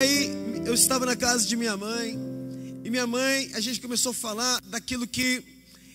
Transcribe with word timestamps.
aí 0.00 0.30
eu 0.64 0.74
estava 0.74 1.04
na 1.04 1.16
casa 1.16 1.44
de 1.44 1.56
minha 1.56 1.76
mãe, 1.76 2.16
e 2.84 2.88
minha 2.88 3.04
mãe, 3.04 3.50
a 3.52 3.58
gente 3.58 3.80
começou 3.80 4.12
a 4.12 4.14
falar 4.14 4.60
daquilo 4.66 5.08
que 5.08 5.42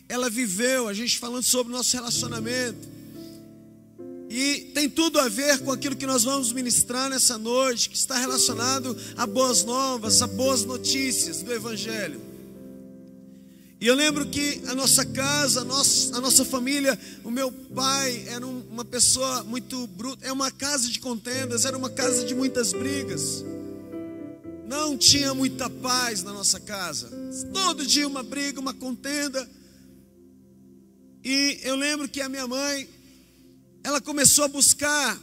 ela 0.10 0.30
viveu, 0.30 0.90
a 0.90 0.94
gente 0.94 1.18
falando 1.18 1.46
sobre 1.46 1.72
o 1.72 1.78
nosso 1.78 1.96
relacionamento. 1.96 2.86
E 4.30 4.72
tem 4.74 4.90
tudo 4.90 5.22
a 5.22 5.30
ver 5.30 5.60
com 5.60 5.72
aquilo 5.72 5.96
que 5.96 6.06
nós 6.06 6.26
vamos 6.26 6.52
ministrar 6.52 7.10
nessa 7.10 7.38
noite, 7.38 7.90
que 7.90 7.96
está 7.96 8.18
relacionado 8.18 8.94
a 9.16 9.26
boas 9.26 9.64
novas, 9.64 10.22
a 10.22 10.28
boas 10.28 10.66
notícias 10.66 11.42
do 11.42 11.54
Evangelho. 11.54 12.20
E 13.80 13.88
eu 13.88 13.96
lembro 13.96 14.26
que 14.26 14.64
a 14.68 14.76
nossa 14.76 15.06
casa, 15.06 15.62
a 15.62 15.64
nossa, 15.64 16.18
a 16.18 16.20
nossa 16.20 16.44
família, 16.44 17.00
o 17.24 17.32
meu 17.32 17.50
pai 17.50 18.26
era 18.28 18.46
uma 18.46 18.84
pessoa 18.84 19.46
muito 19.46 19.88
bruta, 19.88 20.26
é 20.26 20.32
uma 20.34 20.52
casa 20.52 20.90
de 20.90 21.00
contendas, 21.00 21.64
era 21.64 21.78
uma 21.78 21.90
casa 21.90 22.26
de 22.26 22.36
muitas 22.36 22.74
brigas. 22.74 23.46
Não 24.74 24.98
tinha 24.98 25.36
muita 25.36 25.70
paz 25.70 26.24
na 26.24 26.34
nossa 26.34 26.60
casa. 26.60 27.08
Todo 27.54 27.86
dia 27.86 28.08
uma 28.08 28.24
briga, 28.24 28.60
uma 28.60 28.74
contenda. 28.74 29.48
E 31.24 31.60
eu 31.62 31.76
lembro 31.76 32.10
que 32.10 32.20
a 32.20 32.28
minha 32.28 32.48
mãe, 32.48 32.90
ela 33.84 34.02
começou 34.02 34.46
a 34.46 34.48
buscar 34.48 35.16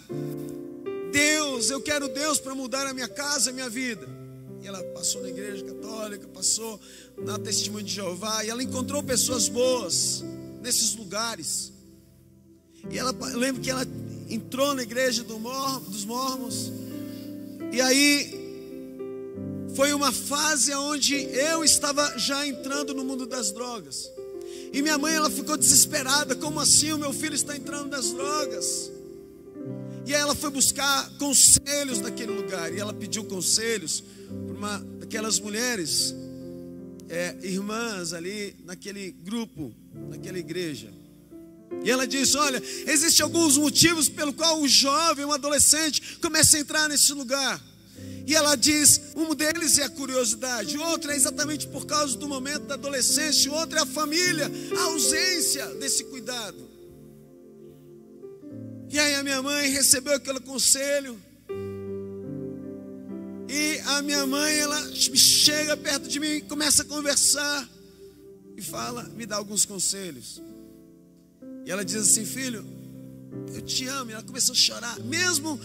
Deus, 1.10 1.68
eu 1.68 1.80
quero 1.80 2.06
Deus 2.06 2.38
para 2.38 2.54
mudar 2.54 2.86
a 2.86 2.94
minha 2.94 3.08
casa, 3.08 3.50
a 3.50 3.52
minha 3.52 3.68
vida. 3.68 4.08
E 4.62 4.68
ela 4.68 4.80
passou 4.94 5.20
na 5.20 5.30
igreja 5.30 5.64
católica, 5.64 6.28
passou 6.28 6.80
na 7.18 7.36
Testemunho 7.36 7.84
de 7.84 7.92
Jeová, 7.92 8.44
e 8.44 8.50
ela 8.50 8.62
encontrou 8.62 9.02
pessoas 9.02 9.48
boas 9.48 10.22
nesses 10.62 10.94
lugares. 10.94 11.72
E 12.88 12.96
ela, 12.96 13.12
eu 13.32 13.38
lembro 13.38 13.60
que 13.60 13.68
ela 13.68 13.84
entrou 14.28 14.74
na 14.74 14.84
igreja 14.84 15.24
do 15.24 15.40
Mor, 15.40 15.80
dos 15.80 16.04
Mormons, 16.04 16.70
e 17.72 17.80
aí 17.80 18.39
foi 19.80 19.94
uma 19.94 20.12
fase 20.12 20.74
onde 20.74 21.14
eu 21.14 21.64
estava 21.64 22.18
já 22.18 22.46
entrando 22.46 22.92
no 22.92 23.02
mundo 23.02 23.24
das 23.24 23.50
drogas. 23.50 24.10
E 24.74 24.82
minha 24.82 24.98
mãe 24.98 25.14
ela 25.14 25.30
ficou 25.30 25.56
desesperada, 25.56 26.36
como 26.36 26.60
assim 26.60 26.92
o 26.92 26.98
meu 26.98 27.14
filho 27.14 27.34
está 27.34 27.56
entrando 27.56 27.88
nas 27.88 28.10
drogas? 28.10 28.92
E 30.04 30.14
aí 30.14 30.20
ela 30.20 30.34
foi 30.34 30.50
buscar 30.50 31.08
conselhos 31.16 31.98
naquele 31.98 32.30
lugar, 32.30 32.70
e 32.74 32.78
ela 32.78 32.92
pediu 32.92 33.24
conselhos 33.24 34.04
para 34.28 34.54
uma 34.54 34.78
daquelas 34.98 35.40
mulheres, 35.40 36.14
é, 37.08 37.38
irmãs 37.40 38.12
ali 38.12 38.54
naquele 38.66 39.12
grupo, 39.12 39.74
naquela 40.10 40.38
igreja. 40.38 40.92
E 41.82 41.90
ela 41.90 42.06
disse: 42.06 42.36
Olha, 42.36 42.62
existem 42.86 43.24
alguns 43.24 43.56
motivos 43.56 44.10
pelo 44.10 44.34
qual 44.34 44.60
o 44.60 44.68
jovem, 44.68 45.24
o 45.24 45.32
adolescente, 45.32 46.18
começa 46.20 46.58
a 46.58 46.60
entrar 46.60 46.86
nesse 46.86 47.14
lugar. 47.14 47.69
E 48.26 48.34
ela 48.34 48.56
diz: 48.56 49.00
um 49.16 49.34
deles 49.34 49.78
é 49.78 49.84
a 49.84 49.88
curiosidade, 49.88 50.76
outro 50.78 51.10
é 51.10 51.16
exatamente 51.16 51.66
por 51.68 51.86
causa 51.86 52.16
do 52.16 52.28
momento 52.28 52.66
da 52.66 52.74
adolescência, 52.74 53.52
outro 53.52 53.78
é 53.78 53.82
a 53.82 53.86
família, 53.86 54.50
a 54.76 54.82
ausência 54.84 55.66
desse 55.74 56.04
cuidado. 56.04 56.68
E 58.88 58.98
aí 58.98 59.14
a 59.14 59.22
minha 59.22 59.40
mãe 59.40 59.70
recebeu 59.70 60.14
aquele 60.14 60.40
conselho. 60.40 61.20
E 63.48 63.80
a 63.86 64.02
minha 64.02 64.26
mãe, 64.26 64.58
ela 64.58 64.92
chega 64.94 65.76
perto 65.76 66.08
de 66.08 66.20
mim, 66.20 66.40
começa 66.40 66.82
a 66.82 66.84
conversar 66.84 67.68
e 68.56 68.62
fala, 68.62 69.04
me 69.16 69.26
dá 69.26 69.36
alguns 69.36 69.64
conselhos. 69.64 70.40
E 71.64 71.70
ela 71.70 71.84
diz 71.84 71.96
assim, 71.96 72.24
filho, 72.24 72.64
eu 73.54 73.60
te 73.62 73.86
amo. 73.86 74.10
E 74.10 74.14
ela 74.14 74.22
começou 74.22 74.52
a 74.52 74.56
chorar, 74.56 74.98
mesmo 75.00 75.60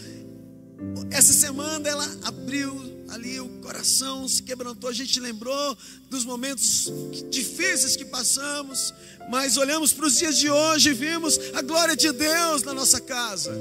essa 1.11 1.33
semana 1.33 1.87
ela 1.87 2.17
abriu 2.23 2.95
ali 3.09 3.39
o 3.39 3.47
coração, 3.61 4.27
se 4.27 4.43
quebrantou. 4.43 4.89
A 4.89 4.93
gente 4.93 5.19
lembrou 5.19 5.77
dos 6.09 6.25
momentos 6.25 6.91
difíceis 7.29 7.95
que 7.95 8.05
passamos, 8.05 8.93
mas 9.29 9.57
olhamos 9.57 9.93
para 9.93 10.05
os 10.05 10.17
dias 10.17 10.37
de 10.37 10.49
hoje 10.49 10.89
e 10.89 10.93
vimos 10.93 11.39
a 11.53 11.61
glória 11.61 11.95
de 11.95 12.11
Deus 12.11 12.63
na 12.63 12.73
nossa 12.73 12.99
casa. 12.99 13.51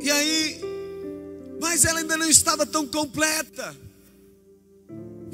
E 0.00 0.10
aí, 0.10 0.60
mas 1.60 1.84
ela 1.84 1.98
ainda 1.98 2.16
não 2.16 2.28
estava 2.28 2.64
tão 2.64 2.86
completa. 2.86 3.76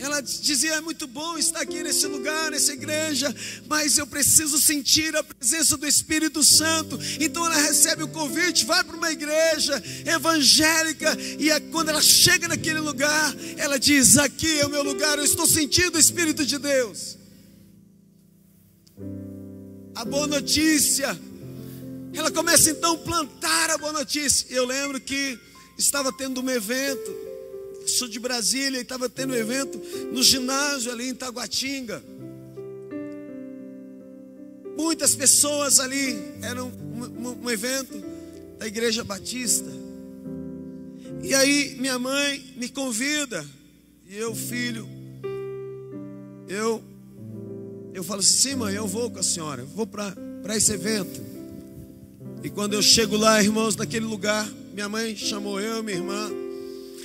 Ela 0.02 0.20
dizia: 0.20 0.74
é 0.74 0.80
muito 0.80 1.06
bom 1.06 1.38
estar 1.38 1.60
aqui 1.60 1.80
nesse 1.80 2.08
lugar, 2.08 2.50
nessa 2.50 2.72
igreja, 2.72 3.32
mas 3.68 3.96
eu 3.96 4.04
preciso 4.04 4.60
sentir 4.60 5.14
a 5.14 5.22
presença 5.22 5.76
do 5.76 5.86
Espírito 5.86 6.42
Santo. 6.42 6.98
Então 7.20 7.46
ela 7.46 7.54
recebe 7.54 8.02
o 8.02 8.08
convite, 8.08 8.64
vai 8.64 8.82
para 8.82 8.96
uma 8.96 9.12
igreja 9.12 9.80
evangélica, 10.04 11.16
e 11.38 11.50
é 11.50 11.60
quando 11.60 11.90
ela 11.90 12.02
chega 12.02 12.48
naquele 12.48 12.80
lugar, 12.80 13.32
ela 13.56 13.78
diz: 13.78 14.18
Aqui 14.18 14.58
é 14.58 14.66
o 14.66 14.70
meu 14.70 14.82
lugar, 14.82 15.18
eu 15.18 15.24
estou 15.24 15.46
sentindo 15.46 15.94
o 15.94 16.00
Espírito 16.00 16.44
de 16.44 16.58
Deus. 16.58 17.16
A 19.94 20.04
boa 20.04 20.26
notícia, 20.26 21.16
ela 22.12 22.32
começa 22.32 22.70
então 22.70 22.94
a 22.94 22.98
plantar 22.98 23.70
a 23.70 23.78
boa 23.78 23.92
notícia. 23.92 24.48
Eu 24.50 24.66
lembro 24.66 25.00
que 25.00 25.38
estava 25.78 26.12
tendo 26.12 26.42
um 26.42 26.50
evento 26.50 27.31
sou 27.90 28.08
de 28.08 28.18
Brasília 28.18 28.78
e 28.78 28.82
estava 28.82 29.08
tendo 29.08 29.32
um 29.32 29.36
evento 29.36 29.80
no 30.12 30.22
ginásio 30.22 30.92
ali 30.92 31.08
em 31.08 31.14
Taguatinga. 31.14 32.02
Muitas 34.76 35.14
pessoas 35.14 35.78
ali, 35.78 36.18
era 36.42 36.64
um, 36.64 36.68
um, 36.68 37.44
um 37.44 37.50
evento 37.50 38.02
da 38.58 38.66
Igreja 38.66 39.04
Batista. 39.04 39.70
E 41.22 41.34
aí 41.34 41.76
minha 41.78 41.98
mãe 41.98 42.42
me 42.56 42.68
convida, 42.68 43.46
e 44.08 44.16
eu, 44.16 44.34
filho, 44.34 44.88
eu, 46.48 46.82
eu 47.94 48.02
falo 48.02 48.20
assim, 48.20 48.50
sim 48.50 48.54
mãe, 48.56 48.74
eu 48.74 48.86
vou 48.86 49.10
com 49.10 49.18
a 49.18 49.22
senhora, 49.22 49.64
vou 49.64 49.86
para 49.86 50.14
esse 50.56 50.72
evento. 50.72 51.20
E 52.42 52.50
quando 52.50 52.74
eu 52.74 52.82
chego 52.82 53.16
lá, 53.16 53.42
irmãos, 53.42 53.76
naquele 53.76 54.04
lugar, 54.04 54.50
minha 54.74 54.88
mãe 54.88 55.14
chamou 55.14 55.60
eu, 55.60 55.82
minha 55.82 55.96
irmã, 55.96 56.28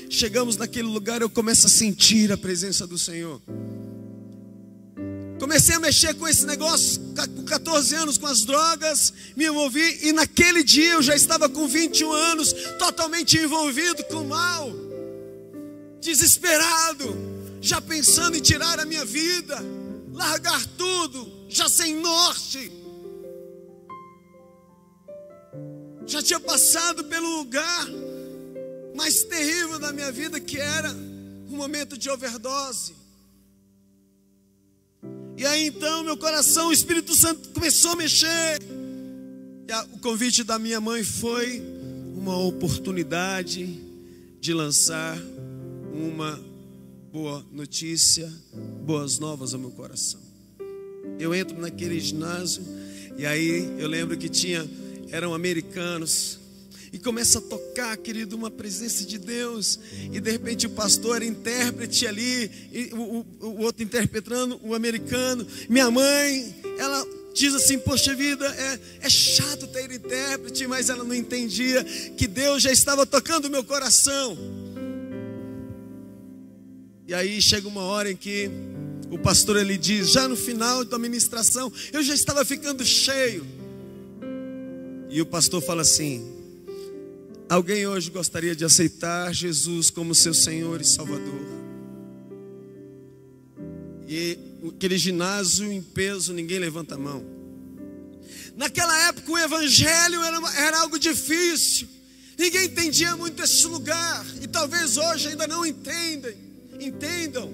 Chegamos 0.10 0.56
naquele 0.56 0.88
lugar, 0.88 1.22
eu 1.22 1.30
começo 1.30 1.68
a 1.68 1.70
sentir 1.70 2.32
a 2.32 2.38
presença 2.38 2.88
do 2.88 2.98
Senhor. 2.98 3.42
Comecei 5.40 5.76
a 5.76 5.80
mexer 5.80 6.14
com 6.16 6.28
esse 6.28 6.46
negócio 6.46 7.02
com 7.36 7.44
14 7.44 7.96
anos, 7.96 8.18
com 8.18 8.26
as 8.26 8.44
drogas, 8.44 9.14
me 9.36 9.46
envolvi 9.46 10.00
e 10.08 10.12
naquele 10.12 10.64
dia 10.64 10.94
eu 10.94 11.02
já 11.02 11.16
estava 11.16 11.48
com 11.48 11.68
21 11.68 12.12
anos, 12.12 12.54
totalmente 12.80 13.38
envolvido 13.38 14.04
com 14.06 14.22
o 14.22 14.28
mal, 14.28 14.72
desesperado, 16.02 17.16
já 17.62 17.80
pensando 17.80 18.36
em 18.36 18.42
tirar 18.42 18.80
a 18.80 18.86
minha 18.86 19.06
vida, 19.06 19.64
largar 20.14 20.66
tudo, 20.78 21.32
já 21.48 21.70
sem 21.70 21.96
norte. 21.96 22.72
Já 26.06 26.22
tinha 26.22 26.40
passado 26.40 27.04
pelo 27.04 27.38
lugar 27.38 27.88
mais 28.98 29.24
terrível 29.24 29.78
da 29.78 29.94
minha 29.94 30.12
vida, 30.12 30.40
que 30.40 30.58
era 30.58 30.92
um 30.92 31.56
momento 31.56 31.96
de 31.96 32.10
overdose. 32.10 32.96
E 35.38 35.46
aí 35.46 35.68
então 35.68 36.04
meu 36.04 36.18
coração, 36.18 36.70
o 36.70 36.74
Espírito 36.74 37.16
Santo 37.16 37.50
começou 37.50 37.92
a 37.92 37.96
mexer. 37.96 38.60
E 39.68 39.72
a, 39.72 39.84
o 39.94 40.00
convite 40.00 40.44
da 40.44 40.58
minha 40.58 40.82
mãe 40.82 41.04
foi 41.04 41.62
uma 42.16 42.36
oportunidade 42.40 43.80
de 44.42 44.52
lançar 44.52 45.16
uma 45.94 46.44
boa 47.14 47.46
notícia, 47.52 48.34
boas 48.84 49.20
novas 49.20 49.54
ao 49.54 49.60
meu 49.60 49.70
coração. 49.70 50.20
Eu 51.20 51.36
entro 51.36 51.56
naquele 51.60 52.00
ginásio 52.00 52.64
e 53.16 53.28
aí 53.28 53.76
eu 53.78 53.88
lembro 53.88 54.18
que 54.18 54.28
tinha 54.28 54.68
eram 55.12 55.36
americanos 55.36 56.40
e 56.92 57.00
começa 57.00 57.40
a 57.40 57.42
tocar, 57.42 57.96
querido, 57.98 58.36
uma 58.36 58.50
presença 58.50 59.06
de 59.06 59.18
Deus, 59.18 59.80
e 60.12 60.20
de 60.20 60.32
repente 60.32 60.66
o 60.66 60.70
pastor, 60.70 61.22
intérprete 61.22 62.08
ali, 62.08 62.50
o, 62.94 62.98
o, 62.98 63.26
o 63.48 63.62
outro 63.62 63.84
interpretando, 63.84 64.60
o 64.64 64.74
americano, 64.74 65.46
minha 65.70 65.90
mãe, 65.92 66.56
ela 66.78 67.06
diz 67.34 67.54
assim: 67.54 67.78
Poxa 67.78 68.16
vida, 68.16 68.46
é, 68.46 68.80
é 69.08 69.10
chato 69.10 69.68
ter 69.68 69.92
intérprete, 69.92 70.66
mas 70.68 70.90
ela 70.90 71.04
não 71.04 71.14
entendia 71.14 71.84
que 72.18 72.28
Deus 72.28 72.64
já 72.64 72.72
estava 72.72 73.06
tocando 73.06 73.46
o 73.46 73.50
meu 73.50 73.64
coração. 73.64 74.38
E 77.08 77.14
aí 77.14 77.42
chega 77.42 77.68
uma 77.68 77.84
hora 77.84 78.12
em 78.12 78.16
que 78.18 78.50
o 79.10 79.18
pastor 79.18 79.56
ele 79.56 79.78
diz, 79.78 80.12
já 80.12 80.28
no 80.28 80.36
final 80.36 80.84
da 80.84 81.00
ministração, 81.00 81.72
eu 81.94 82.04
já 82.04 82.14
estava 82.14 82.44
ficando 82.44 82.84
cheio. 82.86 83.46
E 85.10 85.22
o 85.22 85.26
pastor 85.26 85.62
fala 85.62 85.84
assim: 85.84 86.37
Alguém 87.50 87.88
hoje 87.88 88.12
gostaria 88.12 88.54
de 88.54 88.66
aceitar 88.66 89.34
Jesus 89.34 89.90
como 89.90 90.14
seu 90.14 90.34
Senhor 90.34 90.82
e 90.82 90.86
Salvador? 90.86 91.48
E 94.06 94.38
aquele 94.68 94.98
ginásio 94.98 95.72
em 95.72 95.82
peso, 95.82 96.34
ninguém 96.34 96.60
levanta 96.60 96.96
a 96.96 96.98
mão. 96.98 97.26
Naquela 98.58 99.08
época 99.08 99.32
o 99.32 99.38
evangelho 99.38 100.22
era, 100.24 100.38
era 100.58 100.80
algo 100.80 101.00
difícil. 101.00 101.88
Ninguém 102.38 102.66
entendia 102.66 103.16
muito 103.16 103.42
esse 103.42 103.66
lugar 103.66 104.26
e 104.42 104.48
talvez 104.48 104.98
hoje 104.98 105.30
ainda 105.30 105.48
não 105.48 105.66
entendem, 105.66 106.36
entendam. 106.82 107.50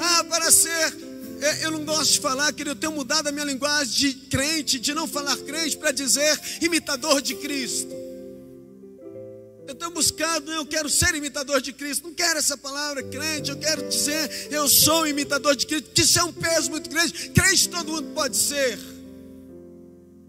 Ah, 0.00 0.24
para 0.24 0.50
ser, 0.50 0.96
é, 1.42 1.66
eu 1.66 1.70
não 1.70 1.84
gosto 1.84 2.12
de 2.14 2.20
falar 2.20 2.50
que 2.54 2.62
eu 2.66 2.74
tenho 2.74 2.92
mudado 2.92 3.26
a 3.26 3.32
minha 3.32 3.44
linguagem 3.44 3.92
de 3.92 4.14
crente, 4.28 4.78
de 4.78 4.94
não 4.94 5.06
falar 5.06 5.36
crente 5.36 5.76
para 5.76 5.92
dizer 5.92 6.40
imitador 6.62 7.20
de 7.20 7.34
Cristo. 7.34 7.97
Tenho 9.78 9.90
buscado, 9.92 10.50
eu 10.50 10.66
quero 10.66 10.88
ser 10.88 11.14
imitador 11.14 11.60
de 11.60 11.72
Cristo. 11.72 12.08
Não 12.08 12.14
quero 12.14 12.38
essa 12.38 12.56
palavra 12.56 13.02
crente, 13.02 13.50
eu 13.50 13.56
quero 13.56 13.88
dizer, 13.88 14.48
eu 14.50 14.68
sou 14.68 15.06
imitador 15.06 15.54
de 15.54 15.66
Cristo, 15.66 16.00
isso 16.00 16.18
é 16.18 16.24
um 16.24 16.32
peso 16.32 16.70
muito 16.70 16.90
grande. 16.90 17.30
Crente 17.30 17.68
todo 17.68 17.92
mundo 17.92 18.12
pode 18.14 18.36
ser, 18.36 18.78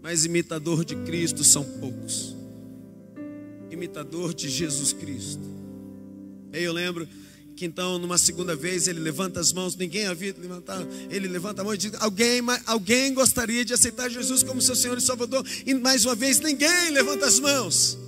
mas 0.02 0.24
imitador 0.24 0.84
de 0.84 0.96
Cristo 0.96 1.44
são 1.44 1.64
poucos. 1.64 2.34
Imitador 3.70 4.34
de 4.34 4.48
Jesus 4.48 4.92
Cristo. 4.92 5.42
Aí 6.52 6.64
eu 6.64 6.72
lembro 6.72 7.08
que 7.56 7.66
então, 7.66 7.98
numa 7.98 8.16
segunda 8.16 8.56
vez, 8.56 8.88
ele 8.88 9.00
levanta 9.00 9.38
as 9.38 9.52
mãos, 9.52 9.76
ninguém 9.76 10.06
havia 10.06 10.34
levantado, 10.38 10.88
ele 11.10 11.28
levanta 11.28 11.60
a 11.60 11.64
mão 11.64 11.74
e 11.74 11.76
diz: 11.76 11.92
alguém, 12.00 12.40
alguém 12.66 13.12
gostaria 13.12 13.64
de 13.64 13.74
aceitar 13.74 14.08
Jesus 14.08 14.42
como 14.42 14.62
seu 14.62 14.74
Senhor 14.74 14.96
e 14.96 15.00
Salvador? 15.00 15.46
E 15.66 15.74
mais 15.74 16.04
uma 16.06 16.14
vez, 16.14 16.40
ninguém 16.40 16.90
levanta 16.90 17.26
as 17.26 17.38
mãos. 17.38 17.98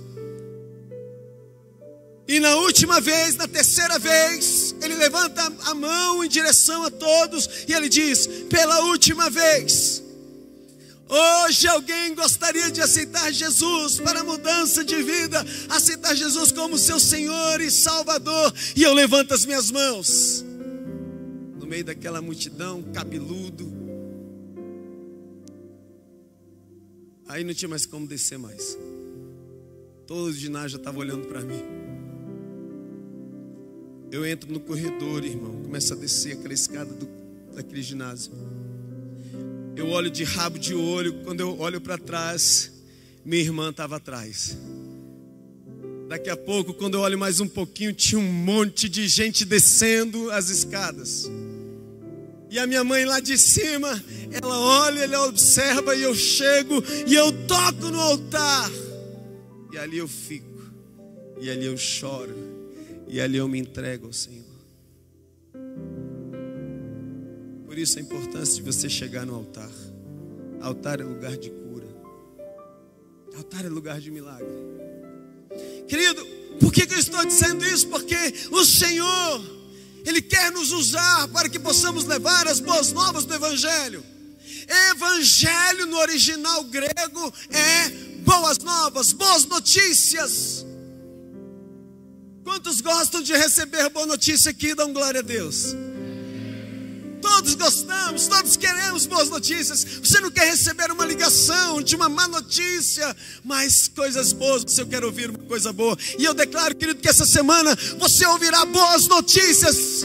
E 2.27 2.39
na 2.39 2.55
última 2.55 3.01
vez, 3.01 3.35
na 3.35 3.47
terceira 3.47 3.99
vez, 3.99 4.73
ele 4.81 4.95
levanta 4.95 5.41
a 5.65 5.73
mão 5.73 6.23
em 6.23 6.29
direção 6.29 6.83
a 6.83 6.89
todos 6.89 7.65
e 7.67 7.73
ele 7.73 7.89
diz: 7.89 8.27
pela 8.49 8.79
última 8.85 9.29
vez, 9.29 10.01
hoje 11.09 11.67
alguém 11.67 12.15
gostaria 12.15 12.71
de 12.71 12.79
aceitar 12.81 13.31
Jesus 13.31 13.99
para 13.99 14.23
mudança 14.23 14.85
de 14.85 15.03
vida, 15.03 15.45
aceitar 15.69 16.15
Jesus 16.15 16.51
como 16.53 16.77
seu 16.77 16.97
Senhor 16.97 17.59
e 17.59 17.69
Salvador, 17.69 18.53
e 18.73 18.83
eu 18.83 18.93
levanto 18.93 19.33
as 19.33 19.45
minhas 19.45 19.69
mãos. 19.69 20.45
No 21.59 21.65
meio 21.65 21.83
daquela 21.83 22.21
multidão, 22.21 22.83
cabeludo, 22.93 23.69
aí 27.27 27.43
não 27.43 27.53
tinha 27.53 27.67
mais 27.67 27.85
como 27.85 28.07
descer 28.07 28.39
mais. 28.39 28.77
Todo 30.07 30.27
o 30.27 30.33
ginásio 30.33 30.69
já 30.69 30.77
estava 30.77 30.99
olhando 30.99 31.27
para 31.27 31.41
mim. 31.41 31.82
Eu 34.13 34.23
entro 34.23 34.53
no 34.53 34.59
corredor, 34.59 35.25
irmão, 35.25 35.63
começo 35.63 35.91
a 35.91 35.95
descer 35.95 36.33
aquela 36.33 36.53
escada 36.53 36.93
do, 36.93 37.09
daquele 37.55 37.81
ginásio. 37.81 38.31
Eu 39.75 39.89
olho 39.89 40.11
de 40.11 40.23
rabo 40.23 40.59
de 40.59 40.75
olho, 40.75 41.23
quando 41.23 41.39
eu 41.39 41.59
olho 41.59 41.81
para 41.81 41.97
trás, 41.97 42.71
minha 43.25 43.41
irmã 43.41 43.71
estava 43.71 43.95
atrás. 43.95 44.55
Daqui 46.07 46.29
a 46.29 46.37
pouco, 46.37 46.75
quando 46.75 46.93
eu 46.93 46.99
olho 46.99 47.17
mais 47.17 47.39
um 47.39 47.47
pouquinho, 47.47 47.91
tinha 47.91 48.19
um 48.19 48.31
monte 48.31 48.87
de 48.87 49.07
gente 49.07 49.43
descendo 49.45 50.29
as 50.29 50.51
escadas. 50.51 51.27
E 52.51 52.59
a 52.59 52.67
minha 52.67 52.83
mãe 52.83 53.05
lá 53.05 53.19
de 53.19 53.35
cima, 53.35 53.99
ela 54.31 54.59
olha, 54.59 55.05
ela 55.05 55.25
observa 55.25 55.95
e 55.95 56.03
eu 56.03 56.13
chego 56.13 56.83
e 57.07 57.15
eu 57.15 57.31
toco 57.47 57.89
no 57.89 57.99
altar. 57.99 58.69
E 59.71 59.77
ali 59.79 59.97
eu 59.97 60.07
fico. 60.07 60.61
E 61.41 61.49
ali 61.49 61.65
eu 61.65 61.75
choro. 61.75 62.52
E 63.13 63.21
ali 63.21 63.37
eu 63.37 63.47
me 63.47 63.59
entrego 63.59 64.07
ao 64.07 64.11
Senhor. 64.11 64.43
Por 67.63 67.77
isso 67.77 67.99
a 67.99 68.01
importância 68.01 68.55
de 68.55 68.63
você 68.63 68.89
chegar 68.89 69.23
no 69.23 69.35
altar. 69.35 69.69
Altar 70.59 70.99
é 70.99 71.03
lugar 71.03 71.37
de 71.37 71.51
cura. 71.51 71.85
Altar 73.37 73.65
é 73.65 73.69
lugar 73.69 74.01
de 74.01 74.09
milagre. 74.09 74.47
Querido, 75.87 76.25
por 76.59 76.73
que, 76.73 76.87
que 76.87 76.95
eu 76.95 76.97
estou 76.97 77.23
dizendo 77.23 77.63
isso? 77.63 77.87
Porque 77.87 78.17
o 78.49 78.65
Senhor, 78.65 79.43
Ele 80.07 80.19
quer 80.19 80.51
nos 80.51 80.71
usar 80.71 81.27
para 81.27 81.47
que 81.47 81.59
possamos 81.59 82.05
levar 82.05 82.47
as 82.47 82.59
boas 82.59 82.91
novas 82.91 83.25
do 83.25 83.35
Evangelho. 83.35 84.03
Evangelho 84.89 85.85
no 85.85 85.97
original 85.97 86.63
grego 86.63 87.31
é 87.51 87.89
boas 88.23 88.57
novas, 88.57 89.13
boas 89.13 89.45
notícias. 89.45 90.65
Quantos 92.43 92.81
gostam 92.81 93.21
de 93.21 93.33
receber 93.33 93.89
boa 93.89 94.05
notícia 94.05 94.51
aqui? 94.51 94.75
Dão 94.75 94.91
glória 94.91 95.21
a 95.21 95.23
Deus. 95.23 95.73
Todos 97.21 97.55
gostamos, 97.55 98.27
todos 98.27 98.57
queremos 98.57 99.05
boas 99.05 99.29
notícias. 99.29 99.83
Você 99.83 100.19
não 100.19 100.29
quer 100.29 100.49
receber 100.49 100.91
uma 100.91 101.05
ligação 101.05 101.81
de 101.81 101.95
uma 101.95 102.09
má 102.09 102.27
notícia, 102.27 103.15
mas 103.45 103.87
coisas 103.87 104.33
boas. 104.33 104.63
Você 104.63 104.85
quer 104.85 105.05
ouvir 105.05 105.29
uma 105.29 105.39
coisa 105.39 105.71
boa. 105.71 105.97
E 106.19 106.25
eu 106.25 106.33
declaro, 106.33 106.75
querido, 106.75 106.99
que 106.99 107.07
essa 107.07 107.25
semana 107.25 107.73
você 107.97 108.25
ouvirá 108.25 108.65
boas 108.65 109.07
notícias. 109.07 110.03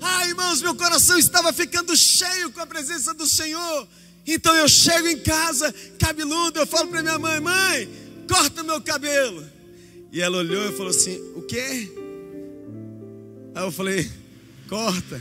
Ai, 0.00 0.28
irmãos, 0.30 0.60
meu 0.60 0.74
coração 0.74 1.16
estava 1.16 1.52
ficando 1.52 1.96
cheio 1.96 2.50
com 2.50 2.60
a 2.60 2.66
presença 2.66 3.14
do 3.14 3.28
Senhor. 3.28 3.86
Então 4.26 4.54
eu 4.56 4.68
chego 4.68 5.06
em 5.06 5.18
casa, 5.18 5.72
cabeludo, 6.00 6.58
eu 6.58 6.66
falo 6.66 6.88
para 6.88 7.00
minha 7.00 7.18
mãe: 7.18 7.40
mãe, 7.40 7.99
corta 8.30 8.62
meu 8.62 8.80
cabelo. 8.80 9.44
E 10.12 10.20
ela 10.20 10.38
olhou 10.38 10.70
e 10.70 10.72
falou 10.72 10.90
assim: 10.90 11.20
O 11.34 11.42
quê? 11.42 11.92
Aí 13.54 13.64
eu 13.64 13.72
falei: 13.72 14.08
Corta. 14.68 15.20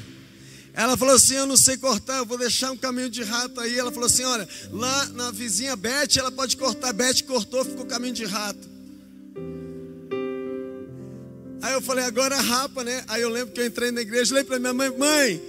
Ela 0.74 0.96
falou 0.96 1.16
assim: 1.16 1.34
Eu 1.34 1.48
não 1.48 1.58
sei 1.58 1.76
cortar, 1.78 2.18
eu 2.18 2.26
vou 2.26 2.38
deixar 2.38 2.72
um 2.72 2.78
caminho 2.78 3.10
de 3.10 3.24
rato 3.24 3.60
aí. 3.60 3.78
Ela 3.78 3.92
falou 3.92 4.06
assim: 4.06 4.24
Olha, 4.24 4.48
lá 4.72 5.06
na 5.08 5.32
vizinha 5.32 5.76
Beth, 5.76 6.18
ela 6.18 6.32
pode 6.32 6.56
cortar. 6.56 6.94
Beth 6.94 7.24
cortou, 7.26 7.66
ficou 7.66 7.86
caminho 7.86 8.14
de 8.14 8.26
rato. 8.26 8.70
Aí 11.62 11.74
eu 11.74 11.82
falei: 11.82 12.06
Agora 12.06 12.40
rapa, 12.40 12.84
né? 12.84 13.04
Aí 13.08 13.24
eu 13.24 13.30
lembro 13.30 13.54
que 13.54 13.60
eu 13.60 13.66
entrei 13.66 13.90
na 13.92 14.02
igreja, 14.02 14.30
falei 14.30 14.44
para 14.44 14.60
minha 14.60 14.74
mãe: 14.74 14.90
Mãe, 14.96 15.42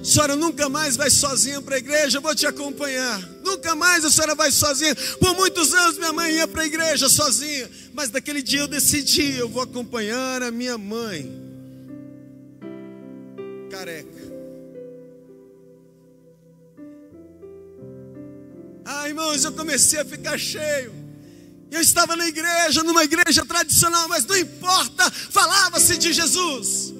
a 0.00 0.04
senhora 0.04 0.34
nunca 0.34 0.68
mais 0.68 0.96
vai 0.96 1.10
sozinha 1.10 1.62
para 1.62 1.76
a 1.76 1.78
igreja, 1.78 2.18
eu 2.18 2.22
vou 2.22 2.34
te 2.34 2.46
acompanhar. 2.46 3.33
Nunca 3.44 3.74
mais 3.74 4.04
a 4.04 4.10
senhora 4.10 4.34
vai 4.34 4.50
sozinha. 4.50 4.96
Por 5.20 5.36
muitos 5.36 5.74
anos 5.74 5.98
minha 5.98 6.12
mãe 6.12 6.32
ia 6.32 6.48
para 6.48 6.62
a 6.62 6.66
igreja 6.66 7.10
sozinha, 7.10 7.70
mas 7.92 8.10
naquele 8.10 8.40
dia 8.40 8.60
eu 8.60 8.66
decidi, 8.66 9.36
eu 9.36 9.48
vou 9.48 9.62
acompanhar 9.62 10.42
a 10.42 10.50
minha 10.50 10.78
mãe. 10.78 11.30
Careca. 13.70 14.24
Ah, 18.86 19.08
irmãos, 19.08 19.44
eu 19.44 19.52
comecei 19.52 20.00
a 20.00 20.04
ficar 20.04 20.38
cheio. 20.38 20.92
Eu 21.70 21.80
estava 21.80 22.16
na 22.16 22.26
igreja, 22.26 22.82
numa 22.82 23.04
igreja 23.04 23.44
tradicional, 23.44 24.08
mas 24.08 24.24
não 24.24 24.36
importa, 24.36 25.10
falava-se 25.10 25.98
de 25.98 26.12
Jesus. 26.12 26.93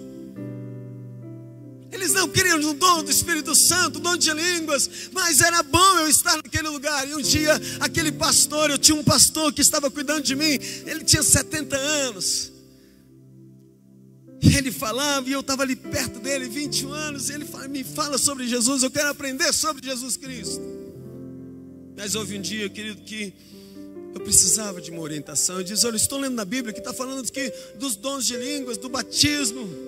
Eles 1.95 2.13
não 2.13 2.29
queriam 2.29 2.59
o 2.59 2.75
dom 2.75 3.05
do 3.05 3.11
Espírito 3.11 3.55
Santo, 3.55 3.99
o 3.99 4.03
dom 4.03 4.17
de 4.17 4.33
línguas, 4.33 4.91
mas 5.13 5.41
era 5.41 5.63
bom 5.63 6.01
eu 6.01 6.09
estar 6.09 6.37
naquele 6.37 6.69
lugar. 6.69 7.09
E 7.09 7.15
um 7.15 7.23
dia, 7.23 7.53
aquele 7.79 8.11
pastor, 8.11 8.69
eu 8.69 8.77
tinha 8.77 8.99
um 8.99 9.05
pastor 9.05 9.53
que 9.53 9.61
estava 9.61 9.89
cuidando 9.89 10.23
de 10.23 10.35
mim, 10.35 10.59
ele 10.87 11.05
tinha 11.05 11.23
70 11.23 11.77
anos. 11.77 12.53
E 14.43 14.57
ele 14.57 14.73
falava, 14.73 15.29
e 15.29 15.33
eu 15.33 15.41
estava 15.41 15.63
ali 15.63 15.77
perto 15.77 16.19
dele, 16.19 16.49
21 16.49 16.93
anos, 16.93 17.31
ele 17.31 17.45
fala, 17.45 17.69
me 17.69 17.85
fala 17.85 18.19
sobre 18.19 18.49
Jesus, 18.49 18.83
eu 18.83 18.91
quero 18.91 19.11
aprender 19.11 19.53
sobre 19.53 19.87
Jesus 19.87 20.17
Cristo. 20.17 20.61
Mas 21.97 22.17
houve 22.17 22.37
um 22.37 22.41
dia, 22.43 22.69
querido, 22.69 23.03
que 23.03 23.33
eu 24.13 24.21
precisava 24.21 24.81
de 24.81 24.91
uma 24.91 25.01
orientação. 25.01 25.59
Eu 25.59 25.65
disse: 25.65 25.87
Olha, 25.87 25.97
estou 25.97 26.19
lendo 26.19 26.35
na 26.35 26.45
Bíblia 26.45 26.73
que 26.73 26.81
está 26.81 26.93
falando 26.93 27.31
que, 27.31 27.53
dos 27.79 27.95
dons 27.95 28.27
de 28.27 28.37
línguas, 28.37 28.77
do 28.77 28.89
batismo. 28.89 29.84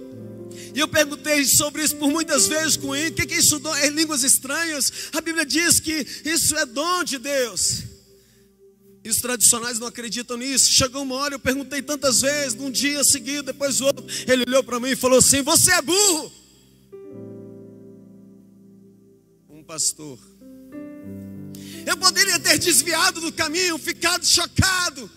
E 0.77 0.81
eu 0.81 0.87
perguntei 0.87 1.43
sobre 1.47 1.83
isso 1.83 1.97
por 1.97 2.11
muitas 2.11 2.47
vezes 2.47 2.77
com 2.77 2.95
ele: 2.95 3.09
o 3.09 3.15
que 3.15 3.35
é 3.35 3.39
isso 3.39 3.59
é 3.79 3.89
línguas 3.89 4.23
estranhas? 4.23 4.93
A 5.15 5.23
Bíblia 5.23 5.47
diz 5.47 5.81
que 5.81 6.07
isso 6.23 6.55
é 6.55 6.67
dom 6.67 7.03
de 7.03 7.17
Deus. 7.17 7.83
E 9.03 9.09
os 9.09 9.17
tradicionais 9.17 9.79
não 9.79 9.87
acreditam 9.87 10.37
nisso. 10.37 10.71
Chegou 10.71 11.03
uma 11.03 11.15
hora, 11.15 11.35
eu 11.37 11.39
perguntei 11.39 11.81
tantas 11.81 12.21
vezes, 12.21 12.53
num 12.53 12.71
dia 12.71 13.03
seguido, 13.05 13.45
depois 13.45 13.81
outro. 13.81 14.05
Ele 14.29 14.45
olhou 14.47 14.63
para 14.63 14.79
mim 14.79 14.91
e 14.91 14.97
falou 14.97 15.21
assim: 15.21 15.41
Você 15.41 15.73
é 15.73 15.81
burro. 15.81 16.31
Um 19.49 19.65
pastor. 19.65 20.19
Eu 21.87 21.97
poderia 21.97 22.39
ter 22.39 22.59
desviado 22.59 23.23
do 23.23 23.33
caminho, 23.33 23.79
ficado 23.79 24.27
chocado. 24.27 25.11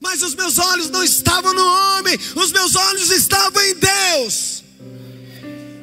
Mas 0.00 0.22
os 0.22 0.36
meus 0.36 0.60
olhos 0.60 0.90
não 0.90 1.02
estavam 1.02 1.52
no 1.52 1.66
homem, 1.66 2.16
os 2.36 2.52
meus 2.52 2.76
olhos 2.76 3.10
estavam 3.10 3.60
em 3.64 3.74
Deus. 3.74 4.64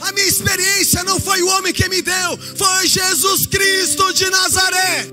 A 0.07 0.11
minha 0.11 0.27
experiência 0.27 1.03
não 1.03 1.19
foi 1.19 1.41
o 1.41 1.47
homem 1.47 1.73
que 1.73 1.87
me 1.89 2.01
deu, 2.01 2.37
foi 2.55 2.87
Jesus 2.87 3.45
Cristo 3.47 4.13
de 4.13 4.29
Nazaré. 4.29 5.07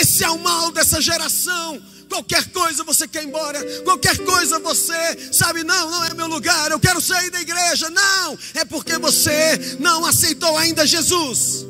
Esse 0.00 0.24
é 0.24 0.30
o 0.30 0.38
mal 0.38 0.70
dessa 0.70 1.00
geração. 1.00 1.82
Qualquer 2.08 2.48
coisa 2.50 2.84
você 2.84 3.08
quer 3.08 3.24
ir 3.24 3.26
embora, 3.26 3.60
qualquer 3.82 4.18
coisa 4.18 4.58
você 4.58 5.32
sabe, 5.32 5.64
não, 5.64 5.90
não 5.90 6.04
é 6.04 6.14
meu 6.14 6.28
lugar, 6.28 6.70
eu 6.70 6.78
quero 6.78 7.00
sair 7.00 7.30
da 7.30 7.40
igreja. 7.40 7.90
Não, 7.90 8.38
é 8.54 8.64
porque 8.64 8.98
você 8.98 9.76
não 9.80 10.06
aceitou 10.06 10.56
ainda 10.56 10.86
Jesus 10.86 11.64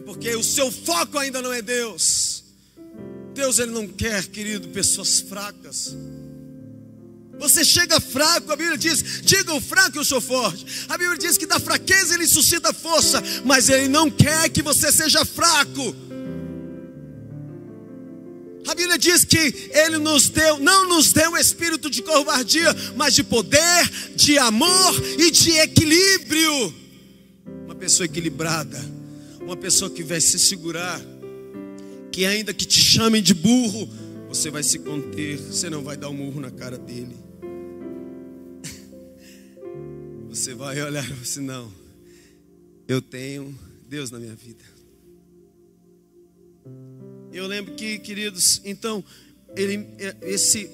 porque 0.00 0.34
o 0.34 0.42
seu 0.42 0.72
foco 0.72 1.16
ainda 1.18 1.40
não 1.40 1.52
é 1.52 1.62
Deus. 1.62 2.42
Deus 3.32 3.58
ele 3.58 3.70
não 3.70 3.86
quer, 3.86 4.26
querido, 4.26 4.68
pessoas 4.68 5.20
fracas. 5.20 5.94
Você 7.40 7.64
chega 7.64 7.98
fraco, 7.98 8.52
a 8.52 8.56
Bíblia 8.56 8.76
diz: 8.76 9.22
diga 9.22 9.54
o 9.54 9.60
fraco, 9.62 9.96
eu 9.96 10.04
sou 10.04 10.20
forte. 10.20 10.66
A 10.90 10.98
Bíblia 10.98 11.16
diz 11.16 11.38
que 11.38 11.46
da 11.46 11.58
fraqueza 11.58 12.14
ele 12.14 12.26
suscita 12.26 12.70
força, 12.70 13.22
mas 13.46 13.70
ele 13.70 13.88
não 13.88 14.10
quer 14.10 14.50
que 14.50 14.60
você 14.60 14.92
seja 14.92 15.24
fraco. 15.24 15.96
A 18.66 18.74
Bíblia 18.74 18.98
diz 18.98 19.24
que 19.24 19.70
ele 19.72 19.96
nos 19.96 20.28
deu, 20.28 20.58
não 20.60 20.86
nos 20.86 21.14
deu 21.14 21.34
espírito 21.34 21.88
de 21.88 22.02
covardia, 22.02 22.76
mas 22.94 23.14
de 23.14 23.24
poder, 23.24 23.90
de 24.14 24.36
amor 24.38 25.02
e 25.18 25.30
de 25.30 25.52
equilíbrio. 25.52 26.74
Uma 27.64 27.74
pessoa 27.74 28.04
equilibrada, 28.04 28.78
uma 29.40 29.56
pessoa 29.56 29.90
que 29.90 30.02
vai 30.02 30.20
se 30.20 30.38
segurar, 30.38 31.00
que 32.12 32.26
ainda 32.26 32.52
que 32.52 32.66
te 32.66 32.82
chamem 32.82 33.22
de 33.22 33.32
burro, 33.32 33.88
você 34.28 34.50
vai 34.50 34.62
se 34.62 34.78
conter, 34.80 35.38
você 35.38 35.70
não 35.70 35.82
vai 35.82 35.96
dar 35.96 36.10
um 36.10 36.14
murro 36.14 36.38
na 36.38 36.50
cara 36.50 36.76
dele. 36.76 37.29
Você 40.30 40.54
vai 40.54 40.80
olhar 40.80 41.04
e 41.10 41.12
assim, 41.12 41.40
não, 41.40 41.72
eu 42.86 43.02
tenho 43.02 43.52
Deus 43.88 44.12
na 44.12 44.18
minha 44.20 44.36
vida. 44.36 44.62
Eu 47.32 47.48
lembro 47.48 47.74
que, 47.74 47.98
queridos, 47.98 48.60
então, 48.64 49.04
ele, 49.56 49.88
esse 50.22 50.70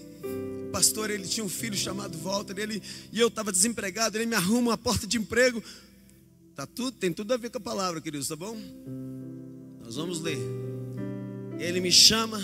pastor, 0.70 1.08
ele 1.08 1.26
tinha 1.26 1.42
um 1.42 1.48
filho 1.48 1.74
chamado 1.74 2.18
Walter, 2.18 2.58
ele, 2.58 2.82
e 3.10 3.18
eu 3.18 3.28
estava 3.28 3.50
desempregado, 3.50 4.18
ele 4.18 4.26
me 4.26 4.34
arruma 4.34 4.72
uma 4.72 4.78
porta 4.78 5.06
de 5.06 5.16
emprego. 5.16 5.62
Tá 6.54 6.66
tudo, 6.66 6.92
tem 6.92 7.10
tudo 7.10 7.32
a 7.32 7.38
ver 7.38 7.48
com 7.48 7.56
a 7.56 7.60
palavra, 7.60 7.98
queridos, 7.98 8.28
tá 8.28 8.36
bom? 8.36 8.54
Nós 9.82 9.96
vamos 9.96 10.20
ler. 10.20 10.38
Ele 11.58 11.80
me 11.80 11.90
chama, 11.90 12.38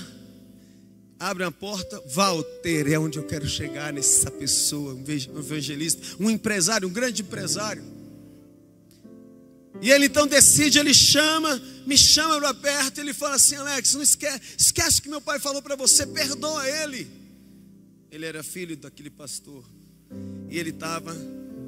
abre 1.22 1.44
uma 1.44 1.52
porta, 1.52 2.02
Walter 2.06 2.90
é 2.90 2.98
onde 2.98 3.16
eu 3.16 3.24
quero 3.24 3.48
chegar 3.48 3.92
nessa 3.92 4.30
pessoa, 4.30 4.92
um 4.94 5.04
evangelista, 5.38 6.16
um 6.18 6.28
empresário, 6.28 6.88
um 6.88 6.92
grande 6.92 7.22
empresário. 7.22 7.84
E 9.80 9.90
ele 9.90 10.06
então 10.06 10.26
decide, 10.26 10.78
ele 10.78 10.92
chama, 10.92 11.60
me 11.86 11.96
chama 11.96 12.40
para 12.40 12.54
perto, 12.54 13.00
ele 13.00 13.14
fala 13.14 13.36
assim: 13.36 13.54
Alex, 13.54 13.94
não 13.94 14.02
esquece, 14.02 14.40
esquece 14.58 15.00
que 15.00 15.08
meu 15.08 15.20
pai 15.20 15.38
falou 15.38 15.62
para 15.62 15.76
você, 15.76 16.04
perdoa 16.06 16.68
ele. 16.68 17.08
Ele 18.10 18.26
era 18.26 18.42
filho 18.42 18.76
daquele 18.76 19.10
pastor, 19.10 19.64
e 20.50 20.58
ele 20.58 20.70
estava 20.70 21.14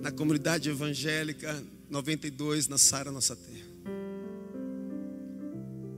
na 0.02 0.10
comunidade 0.10 0.68
evangélica 0.68 1.64
92 1.88 2.68
na 2.68 2.76
Sara 2.76 3.10
Nossa 3.10 3.34
Terra. 3.36 3.73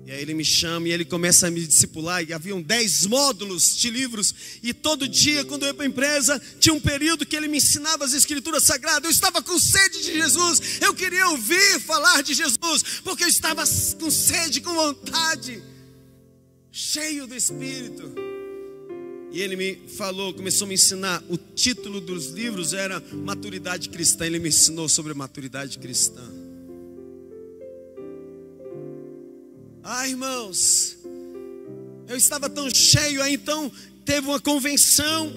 E 0.06 0.12
aí 0.12 0.22
ele 0.22 0.34
me 0.34 0.44
chama 0.44 0.86
e 0.86 0.92
ele 0.92 1.04
começa 1.04 1.48
a 1.48 1.50
me 1.50 1.66
discipular. 1.66 2.22
E 2.22 2.32
haviam 2.32 2.62
dez 2.62 3.04
módulos 3.06 3.76
de 3.76 3.90
livros. 3.90 4.32
E 4.62 4.72
todo 4.72 5.08
dia, 5.08 5.44
quando 5.44 5.64
eu 5.64 5.68
ia 5.68 5.74
para 5.74 5.84
a 5.84 5.88
empresa, 5.88 6.40
tinha 6.60 6.72
um 6.72 6.80
período 6.80 7.26
que 7.26 7.34
ele 7.34 7.48
me 7.48 7.56
ensinava 7.56 8.04
as 8.04 8.14
escrituras 8.14 8.62
sagradas. 8.62 9.02
Eu 9.02 9.10
estava 9.10 9.42
com 9.42 9.58
sede 9.58 10.04
de 10.04 10.12
Jesus. 10.12 10.80
Eu 10.80 10.94
queria 10.94 11.26
ouvir 11.30 11.80
falar 11.80 12.22
de 12.22 12.34
Jesus. 12.34 13.00
Porque 13.02 13.24
eu 13.24 13.28
estava 13.28 13.64
com 13.98 14.08
sede, 14.08 14.60
com 14.60 14.72
vontade. 14.72 15.60
Cheio 16.70 17.26
do 17.26 17.34
Espírito. 17.34 18.14
E 19.32 19.42
ele 19.42 19.56
me 19.56 19.88
falou, 19.88 20.32
começou 20.32 20.66
a 20.66 20.68
me 20.68 20.74
ensinar. 20.74 21.20
O 21.28 21.36
título 21.36 22.00
dos 22.00 22.26
livros 22.26 22.74
era 22.74 23.02
Maturidade 23.12 23.88
Cristã. 23.88 24.24
Ele 24.24 24.38
me 24.38 24.50
ensinou 24.50 24.88
sobre 24.88 25.12
maturidade 25.14 25.80
cristã. 25.80 26.35
Ah, 29.88 30.08
irmãos, 30.08 30.96
eu 32.08 32.16
estava 32.16 32.50
tão 32.50 32.68
cheio, 32.68 33.22
aí 33.22 33.34
então 33.34 33.70
teve 34.04 34.26
uma 34.26 34.40
convenção 34.40 35.32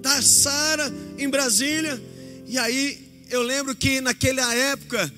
da 0.00 0.20
Sara 0.20 0.92
em 1.16 1.28
Brasília, 1.28 2.02
e 2.44 2.58
aí 2.58 2.98
eu 3.30 3.40
lembro 3.42 3.72
que 3.72 4.00
naquela 4.00 4.52
época 4.52 5.14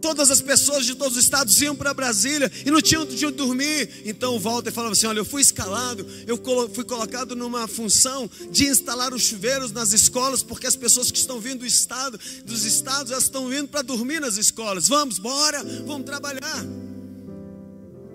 todas 0.00 0.28
as 0.32 0.40
pessoas 0.40 0.84
de 0.84 0.96
todos 0.96 1.16
os 1.16 1.22
estados 1.22 1.62
iam 1.62 1.76
para 1.76 1.94
Brasília 1.94 2.50
e 2.66 2.70
não 2.72 2.82
tinham 2.82 3.06
de 3.06 3.26
onde 3.26 3.36
dormir. 3.36 3.88
Então 4.04 4.34
o 4.34 4.40
Walter 4.40 4.72
falava 4.72 4.92
assim: 4.92 5.06
Olha, 5.06 5.20
eu 5.20 5.24
fui 5.24 5.40
escalado, 5.40 6.04
eu 6.26 6.36
fui 6.74 6.82
colocado 6.82 7.36
numa 7.36 7.68
função 7.68 8.28
de 8.50 8.66
instalar 8.66 9.14
os 9.14 9.22
chuveiros 9.22 9.70
nas 9.70 9.92
escolas, 9.92 10.42
porque 10.42 10.66
as 10.66 10.74
pessoas 10.74 11.12
que 11.12 11.18
estão 11.18 11.38
vindo 11.38 11.60
do 11.60 11.66
estado, 11.66 12.18
dos 12.44 12.64
estados, 12.64 13.12
elas 13.12 13.22
estão 13.22 13.48
vindo 13.48 13.68
para 13.68 13.82
dormir 13.82 14.20
nas 14.20 14.36
escolas. 14.36 14.88
Vamos, 14.88 15.20
bora, 15.20 15.62
vamos 15.86 16.04
trabalhar 16.04 16.66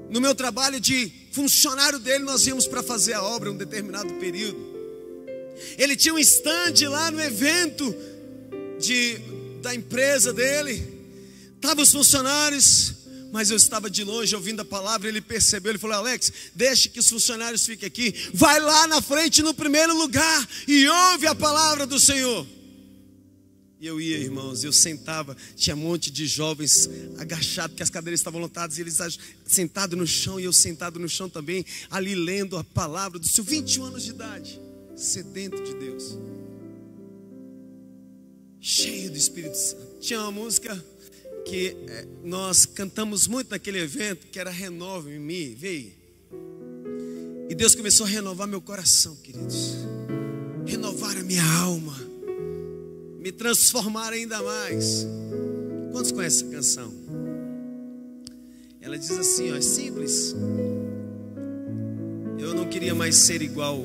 no 0.10 0.20
meu 0.20 0.34
trabalho 0.34 0.80
de 0.80 1.12
funcionário 1.32 2.00
dele, 2.00 2.24
nós 2.24 2.46
íamos 2.48 2.68
para 2.68 2.82
fazer 2.82 3.14
a 3.14 3.24
obra 3.24 3.52
um 3.52 3.58
determinado 3.58 4.14
período. 4.16 4.58
Ele 5.78 5.96
tinha 5.96 6.14
um 6.14 6.20
estande 6.20 6.88
lá 6.88 7.12
no 7.12 7.22
evento 7.22 7.94
de, 8.80 9.20
da 9.62 9.76
empresa 9.76 10.34
dele. 10.34 11.00
Estavam 11.56 11.84
os 11.84 11.92
funcionários, 11.92 12.94
mas 13.32 13.52
eu 13.52 13.58
estava 13.58 13.90
de 13.90 14.04
longe 14.04 14.36
ouvindo 14.36 14.62
a 14.62 14.66
palavra. 14.66 15.08
Ele 15.08 15.22
percebeu, 15.22 15.72
ele 15.72 15.80
falou: 15.80 15.98
Alex, 15.98 16.32
deixe 16.56 16.90
que 16.90 17.00
os 17.00 17.10
funcionários 17.10 17.66
fiquem 17.66 17.88
aqui. 17.88 18.16
Vai 18.34 18.60
lá 18.60 18.88
na 18.88 19.02
frente 19.02 19.42
no 19.42 19.54
primeiro 19.54 19.96
lugar 19.96 20.50
e 20.68 20.88
ouve 20.88 21.28
a 21.28 21.36
palavra 21.36 21.86
do 21.86 22.00
Senhor. 22.00 22.48
E 23.80 23.88
eu 23.88 24.02
ia, 24.02 24.18
irmãos, 24.18 24.66
eu 24.66 24.74
sentava, 24.74 25.38
tinha 25.56 25.74
um 25.74 25.80
monte 25.80 26.12
de 26.12 26.28
jovens 26.28 26.90
agachados, 27.18 27.78
que 27.78 27.82
as 27.82 27.90
cadeiras 27.90 28.20
estavam 28.20 28.42
lotadas, 28.42 28.78
e 28.78 28.82
eles 28.82 29.00
sentados 29.46 29.98
no 29.98 30.06
chão, 30.06 30.38
e 30.38 30.44
eu 30.44 30.52
sentado 30.52 31.00
no 31.00 31.08
chão 31.08 31.30
também, 31.30 31.66
ali 31.90 32.14
lendo 32.14 32.58
a 32.58 32.64
palavra 32.64 33.18
do 33.18 33.26
Senhor, 33.26 33.48
21 33.48 33.86
anos 33.86 34.04
de 34.04 34.10
idade, 34.10 34.60
sedento 34.98 35.64
de 35.64 35.74
Deus, 35.76 36.18
cheio 38.60 39.12
do 39.12 39.18
Espírito 39.18 39.56
Santo. 39.56 40.00
Tinha 40.02 40.20
uma 40.24 40.32
música 40.32 40.86
que 41.46 41.78
é, 41.88 42.06
nós 42.26 42.66
cantamos 42.66 43.28
muito 43.28 43.50
naquele 43.50 43.80
evento, 43.80 44.28
que 44.28 44.38
era 44.38 44.50
Renova 44.50 45.10
em 45.10 45.20
mim, 45.20 45.56
veio. 45.58 45.94
E 47.50 47.56
Deus 47.56 47.76
começou 47.76 48.06
a 48.06 48.10
renovar 48.10 48.46
meu 48.46 48.60
coração, 48.60 49.16
queridos, 49.16 49.76
renovar 50.66 51.16
a 51.16 51.24
minha 51.24 51.46
alma 51.62 52.09
me 53.30 53.32
transformar 53.32 54.12
ainda 54.12 54.42
mais. 54.42 55.08
Quantos 55.92 56.12
conhecem 56.12 56.48
essa 56.48 56.56
canção? 56.56 56.94
Ela 58.82 58.98
diz 58.98 59.12
assim, 59.12 59.52
ó, 59.52 59.56
é 59.56 59.62
simples. 59.62 60.36
Eu 62.40 62.56
não 62.56 62.68
queria 62.68 62.96
mais 62.96 63.16
ser 63.16 63.44
igual 63.44 63.84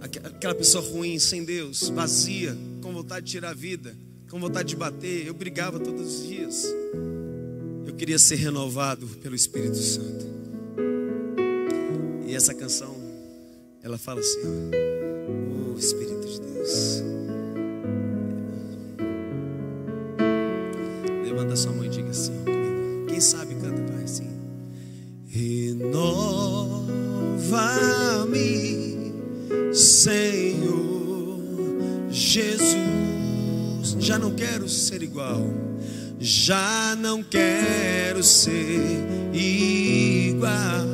aquela 0.00 0.54
pessoa 0.54 0.84
ruim, 0.84 1.18
sem 1.18 1.44
Deus, 1.44 1.88
vazia, 1.88 2.56
com 2.82 2.92
vontade 2.92 3.24
de 3.24 3.32
tirar 3.32 3.50
a 3.50 3.54
vida, 3.54 3.96
com 4.28 4.38
vontade 4.38 4.68
de 4.68 4.76
bater. 4.76 5.26
Eu 5.26 5.32
brigava 5.32 5.80
todos 5.80 6.20
os 6.20 6.28
dias. 6.28 6.66
Eu 7.86 7.94
queria 7.94 8.18
ser 8.18 8.36
renovado 8.36 9.06
pelo 9.22 9.34
Espírito 9.34 9.78
Santo. 9.78 10.26
E 12.26 12.34
essa 12.34 12.52
canção, 12.52 12.94
ela 13.82 13.96
fala 13.96 14.20
assim: 14.20 14.40
ó, 14.44 15.74
oh 15.74 15.78
Espírito 15.78 16.26
de 16.26 16.40
Deus. 16.40 17.11
Levanta 21.52 21.56
sua 21.56 21.72
mão 21.72 21.84
e 21.84 21.88
diga 21.88 22.10
assim. 22.10 22.32
Quem 23.08 23.20
sabe 23.20 23.54
canta, 23.56 23.82
Pai, 23.92 24.04
assim. 24.04 24.30
Renova-me, 25.28 26.32
Senhor 29.74 31.40
Jesus. 32.10 32.76
Já 33.98 34.18
não 34.18 34.34
quero 34.34 34.66
ser 34.68 35.02
igual. 35.02 35.42
Já 36.18 36.96
não 36.96 37.22
quero 37.22 38.22
ser 38.22 39.04
igual. 39.34 40.86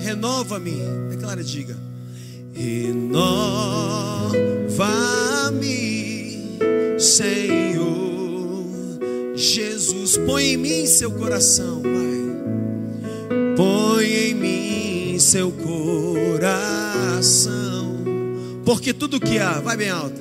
Renova-me. 0.00 0.76
Declara, 1.10 1.44
diga. 1.44 1.76
Renova-me, 2.54 3.38
Senhor 6.98 8.05
Jesus, 9.36 10.16
põe 10.16 10.54
em 10.54 10.56
mim 10.56 10.86
seu 10.86 11.10
coração, 11.10 11.82
Pai. 11.82 11.92
Põe 13.54 14.06
em 14.06 14.34
mim 14.34 15.18
seu 15.18 15.52
coração. 15.52 16.46
Porque 18.64 18.94
tudo 18.94 19.20
que 19.20 19.38
há, 19.38 19.60
vai 19.60 19.76
bem 19.76 19.90
alto. 19.90 20.18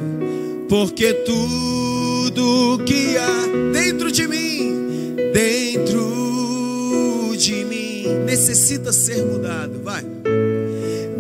Porque 0.68 1.14
tudo 1.14 2.78
que 2.86 3.16
há 3.18 3.48
dentro 3.72 4.12
de 4.12 4.28
mim, 4.28 5.16
dentro 5.32 7.34
de 7.38 7.64
mim, 7.64 8.04
necessita 8.26 8.92
ser 8.92 9.24
mudado, 9.24 9.80
vai. 9.82 10.04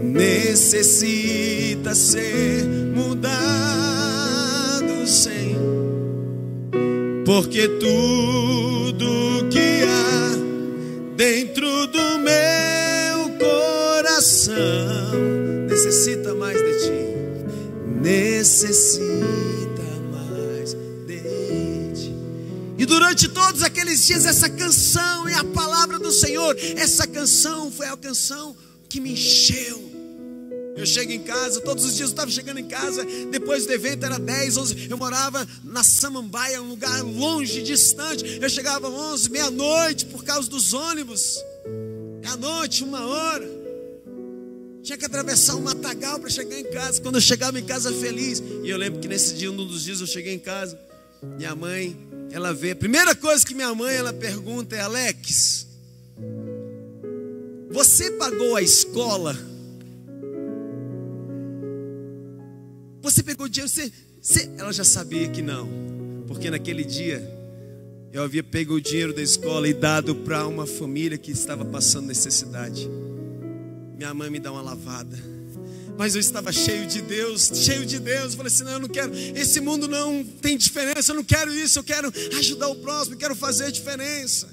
Necessita 0.03 1.95
ser 1.95 2.65
mudado, 2.93 3.31
Senhor 5.07 5.54
porque 7.25 7.67
tudo 7.67 9.49
que 9.49 9.83
há 9.83 10.31
dentro 11.15 11.87
do 11.87 12.19
meu 12.19 13.37
coração 13.39 14.53
necessita 15.67 16.35
mais 16.35 16.55
de 16.55 16.79
ti, 16.79 16.91
necessita 17.99 19.09
mais 20.11 20.73
de 21.07 21.19
ti. 21.95 22.15
E 22.77 22.85
durante 22.85 23.27
todos 23.27 23.63
aqueles 23.63 24.05
dias, 24.05 24.27
essa 24.27 24.47
canção 24.47 25.27
e 25.27 25.33
a 25.33 25.43
palavra 25.43 25.97
do 25.97 26.11
Senhor, 26.11 26.55
essa 26.77 27.07
canção 27.07 27.71
foi 27.71 27.87
a 27.87 27.97
canção 27.97 28.55
que 28.87 29.01
me 29.01 29.13
encheu. 29.13 30.04
Eu 30.75 30.85
chego 30.85 31.11
em 31.11 31.21
casa, 31.21 31.61
todos 31.61 31.85
os 31.85 31.95
dias 31.95 32.09
eu 32.09 32.13
estava 32.13 32.29
chegando 32.29 32.59
em 32.59 32.67
casa, 32.67 33.05
depois 33.31 33.65
do 33.65 33.71
evento 33.71 34.05
era 34.05 34.19
10, 34.19 34.57
11, 34.57 34.87
eu 34.89 34.97
morava 34.97 35.47
na 35.63 35.83
Samambaia, 35.85 36.61
um 36.61 36.67
lugar 36.67 37.01
longe, 37.01 37.63
distante. 37.63 38.39
Eu 38.41 38.49
chegava 38.49 38.89
11, 38.89 39.29
meia-noite 39.31 40.05
por 40.07 40.23
causa 40.25 40.49
dos 40.49 40.73
ônibus. 40.73 41.37
Meia-noite, 42.21 42.83
uma 42.83 43.05
hora. 43.05 43.47
Tinha 44.83 44.97
que 44.97 45.05
atravessar 45.05 45.55
um 45.55 45.61
matagal 45.61 46.19
para 46.19 46.29
chegar 46.29 46.59
em 46.59 46.65
casa. 46.65 47.01
Quando 47.01 47.15
eu 47.15 47.21
chegava 47.21 47.57
em 47.57 47.63
casa 47.63 47.93
feliz, 47.93 48.43
e 48.63 48.69
eu 48.69 48.77
lembro 48.77 48.99
que 48.99 49.07
nesse 49.07 49.33
dia, 49.33 49.49
um 49.49 49.55
dos 49.55 49.83
dias 49.83 50.01
eu 50.01 50.07
cheguei 50.07 50.33
em 50.33 50.39
casa, 50.39 50.77
minha 51.37 51.55
mãe, 51.55 51.97
ela 52.31 52.53
vê, 52.53 52.71
a 52.71 52.75
primeira 52.75 53.15
coisa 53.15 53.45
que 53.45 53.55
minha 53.55 53.73
mãe 53.73 53.95
ela 53.95 54.11
pergunta 54.11 54.75
é: 54.75 54.81
"Alex, 54.81 55.67
você 57.71 58.11
pagou 58.11 58.57
a 58.57 58.61
escola?" 58.61 59.54
Você 63.05 63.21
pegou 63.21 63.47
dinheiro, 63.47 63.71
você, 63.71 63.91
você... 64.19 64.49
Ela 64.57 64.73
já 64.73 64.83
sabia 64.83 65.29
que 65.29 65.39
não, 65.39 65.69
porque 66.27 66.49
naquele 66.49 66.83
dia 66.83 67.21
eu 68.11 68.23
havia 68.23 68.41
pego 68.41 68.73
o 68.73 68.81
dinheiro 68.81 69.13
da 69.13 69.21
escola 69.21 69.67
e 69.67 69.75
dado 69.75 70.15
para 70.15 70.47
uma 70.47 70.65
família 70.65 71.15
que 71.15 71.29
estava 71.29 71.63
passando 71.63 72.07
necessidade. 72.07 72.89
Minha 73.95 74.11
mãe 74.11 74.31
me 74.31 74.39
dá 74.39 74.51
uma 74.51 74.61
lavada. 74.63 75.15
Mas 75.95 76.15
eu 76.15 76.19
estava 76.19 76.51
cheio 76.51 76.87
de 76.87 76.99
Deus, 77.03 77.51
cheio 77.53 77.85
de 77.85 77.99
Deus. 77.99 78.31
Eu 78.31 78.37
falei 78.37 78.51
assim: 78.51 78.63
não, 78.63 78.71
eu 78.71 78.79
não 78.79 78.89
quero. 78.89 79.13
Esse 79.13 79.61
mundo 79.61 79.87
não 79.87 80.23
tem 80.23 80.57
diferença. 80.57 81.11
Eu 81.11 81.15
não 81.15 81.23
quero 81.23 81.53
isso. 81.53 81.77
Eu 81.77 81.83
quero 81.83 82.11
ajudar 82.39 82.69
o 82.69 82.75
próximo. 82.77 83.13
Eu 83.13 83.19
quero 83.19 83.35
fazer 83.35 83.65
a 83.65 83.69
diferença. 83.69 84.49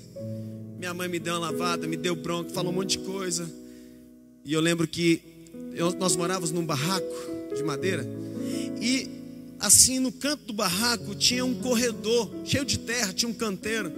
Minha 0.79 0.93
mãe 0.93 1.09
me 1.09 1.19
deu 1.19 1.35
uma 1.35 1.51
lavada, 1.51 1.87
me 1.87 1.97
deu 1.97 2.15
bronca, 2.15 2.51
falou 2.51 2.71
um 2.71 2.75
monte 2.75 2.99
de 2.99 3.05
coisa. 3.05 3.51
E 4.45 4.53
eu 4.53 4.61
lembro 4.61 4.87
que 4.87 5.23
eu, 5.75 5.93
nós 5.95 6.15
morávamos 6.17 6.51
num 6.51 6.67
barraco 6.67 7.15
de 7.57 7.63
madeira. 7.63 8.07
E 8.81 9.09
assim 9.61 9.99
no 9.99 10.11
canto 10.11 10.47
do 10.47 10.53
barraco 10.53 11.15
tinha 11.15 11.45
um 11.45 11.55
corredor 11.55 12.31
cheio 12.45 12.65
de 12.65 12.79
terra, 12.79 13.13
tinha 13.13 13.29
um 13.29 13.35
canteiro. 13.35 13.93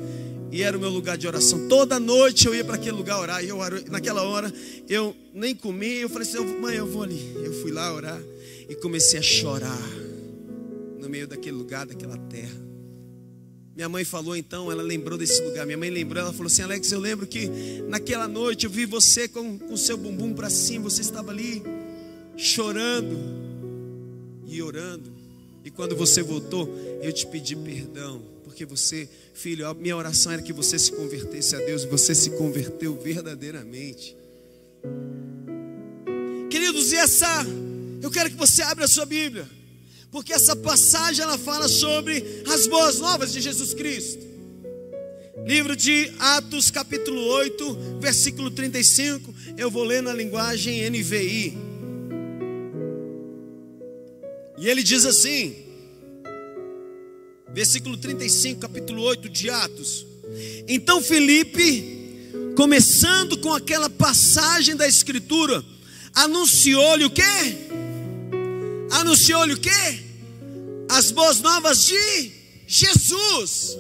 E 0.52 0.62
era 0.62 0.76
o 0.76 0.80
meu 0.80 0.90
lugar 0.90 1.18
de 1.18 1.26
oração. 1.26 1.68
Toda 1.68 1.98
noite 1.98 2.46
eu 2.46 2.54
ia 2.54 2.64
para 2.64 2.76
aquele 2.76 2.96
lugar 2.96 3.18
orar. 3.18 3.42
E 3.44 3.48
eu, 3.48 3.58
naquela 3.90 4.22
hora 4.22 4.52
eu 4.88 5.16
nem 5.32 5.54
comi. 5.54 5.96
Eu 5.96 6.08
falei 6.08 6.28
assim: 6.28 6.60
mãe, 6.60 6.76
eu 6.76 6.86
vou 6.86 7.02
ali. 7.02 7.32
Eu 7.42 7.52
fui 7.60 7.72
lá 7.72 7.92
orar 7.92 8.20
e 8.68 8.74
comecei 8.76 9.18
a 9.18 9.22
chorar 9.22 9.82
no 11.00 11.08
meio 11.08 11.26
daquele 11.26 11.56
lugar, 11.56 11.86
daquela 11.86 12.16
terra. 12.16 12.62
Minha 13.74 13.88
mãe 13.88 14.04
falou 14.04 14.36
então, 14.36 14.70
ela 14.70 14.84
lembrou 14.84 15.18
desse 15.18 15.42
lugar. 15.42 15.66
Minha 15.66 15.76
mãe 15.76 15.90
lembrou, 15.90 16.22
ela 16.22 16.32
falou 16.32 16.46
assim: 16.46 16.62
Alex, 16.62 16.92
eu 16.92 17.00
lembro 17.00 17.26
que 17.26 17.48
naquela 17.88 18.28
noite 18.28 18.66
eu 18.66 18.70
vi 18.70 18.86
você 18.86 19.26
com 19.26 19.58
o 19.68 19.76
seu 19.76 19.96
bumbum 19.96 20.32
para 20.32 20.48
cima. 20.48 20.84
Você 20.84 21.00
estava 21.00 21.32
ali 21.32 21.62
chorando 22.36 23.43
e 24.46 24.62
orando. 24.62 25.12
E 25.64 25.70
quando 25.70 25.96
você 25.96 26.22
voltou, 26.22 26.68
eu 27.02 27.12
te 27.12 27.26
pedi 27.26 27.56
perdão, 27.56 28.22
porque 28.44 28.66
você, 28.66 29.08
filho, 29.32 29.66
a 29.66 29.72
minha 29.72 29.96
oração 29.96 30.30
era 30.30 30.42
que 30.42 30.52
você 30.52 30.78
se 30.78 30.92
convertesse 30.92 31.56
a 31.56 31.58
Deus, 31.58 31.84
você 31.84 32.14
se 32.14 32.30
converteu 32.30 32.94
verdadeiramente. 32.96 34.16
Queridos, 36.50 36.92
e 36.92 36.96
essa, 36.96 37.46
eu 38.02 38.10
quero 38.10 38.30
que 38.30 38.36
você 38.36 38.62
abra 38.62 38.84
a 38.84 38.88
sua 38.88 39.06
Bíblia, 39.06 39.48
porque 40.10 40.32
essa 40.32 40.54
passagem 40.54 41.22
ela 41.22 41.38
fala 41.38 41.66
sobre 41.66 42.42
as 42.46 42.66
boas 42.66 42.98
novas 42.98 43.32
de 43.32 43.40
Jesus 43.40 43.72
Cristo. 43.72 44.34
Livro 45.46 45.74
de 45.74 46.10
Atos, 46.18 46.70
capítulo 46.70 47.20
8, 47.20 47.98
versículo 48.00 48.50
35. 48.50 49.34
Eu 49.58 49.70
vou 49.70 49.84
ler 49.84 50.02
na 50.02 50.12
linguagem 50.12 50.88
NVI. 50.88 51.73
E 54.64 54.68
ele 54.70 54.82
diz 54.82 55.04
assim, 55.04 55.54
versículo 57.52 57.98
35, 57.98 58.62
capítulo 58.62 59.02
8 59.02 59.28
de 59.28 59.50
Atos. 59.50 60.06
Então 60.66 61.02
Felipe, 61.02 62.32
começando 62.56 63.36
com 63.40 63.52
aquela 63.52 63.90
passagem 63.90 64.74
da 64.74 64.88
Escritura, 64.88 65.62
anunciou-lhe 66.14 67.04
o 67.04 67.10
quê? 67.10 67.22
Anunciou-lhe 68.90 69.52
o 69.52 69.60
quê? 69.60 70.00
As 70.88 71.10
boas 71.10 71.42
novas 71.42 71.84
de 71.84 72.32
Jesus. 72.66 73.76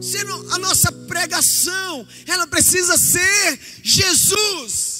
Sendo 0.00 0.50
a 0.50 0.58
nossa 0.60 0.90
pregação, 0.90 2.08
ela 2.26 2.46
precisa 2.46 2.96
ser 2.96 3.60
Jesus. 3.82 4.93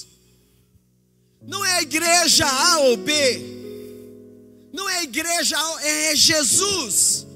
Não 1.46 1.64
é 1.64 1.78
a 1.78 1.83
igreja 1.83 2.46
A 2.46 2.78
ou 2.80 2.96
B. 2.96 3.12
Não 4.72 4.88
é 4.88 4.98
a 4.98 5.02
igreja 5.04 5.57
A, 5.57 5.87
é 5.87 6.16
Jesus. 6.16 7.26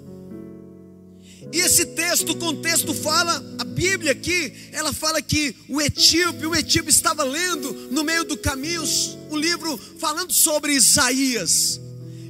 E 1.53 1.61
esse 1.61 1.87
texto, 1.87 2.33
o 2.33 2.37
contexto 2.37 2.93
fala, 2.93 3.43
a 3.59 3.65
Bíblia 3.65 4.13
aqui, 4.13 4.53
ela 4.73 4.93
fala 4.93 5.23
que 5.23 5.55
o 5.69 5.81
etíope, 5.81 6.47
o 6.47 6.55
etíope 6.55 6.91
estava 6.91 7.25
lendo 7.25 7.73
no 7.91 8.05
meio 8.05 8.25
do 8.25 8.37
caminho 8.37 8.83
o 9.31 9.37
livro 9.37 9.79
falando 9.99 10.33
sobre 10.33 10.73
Isaías. 10.73 11.81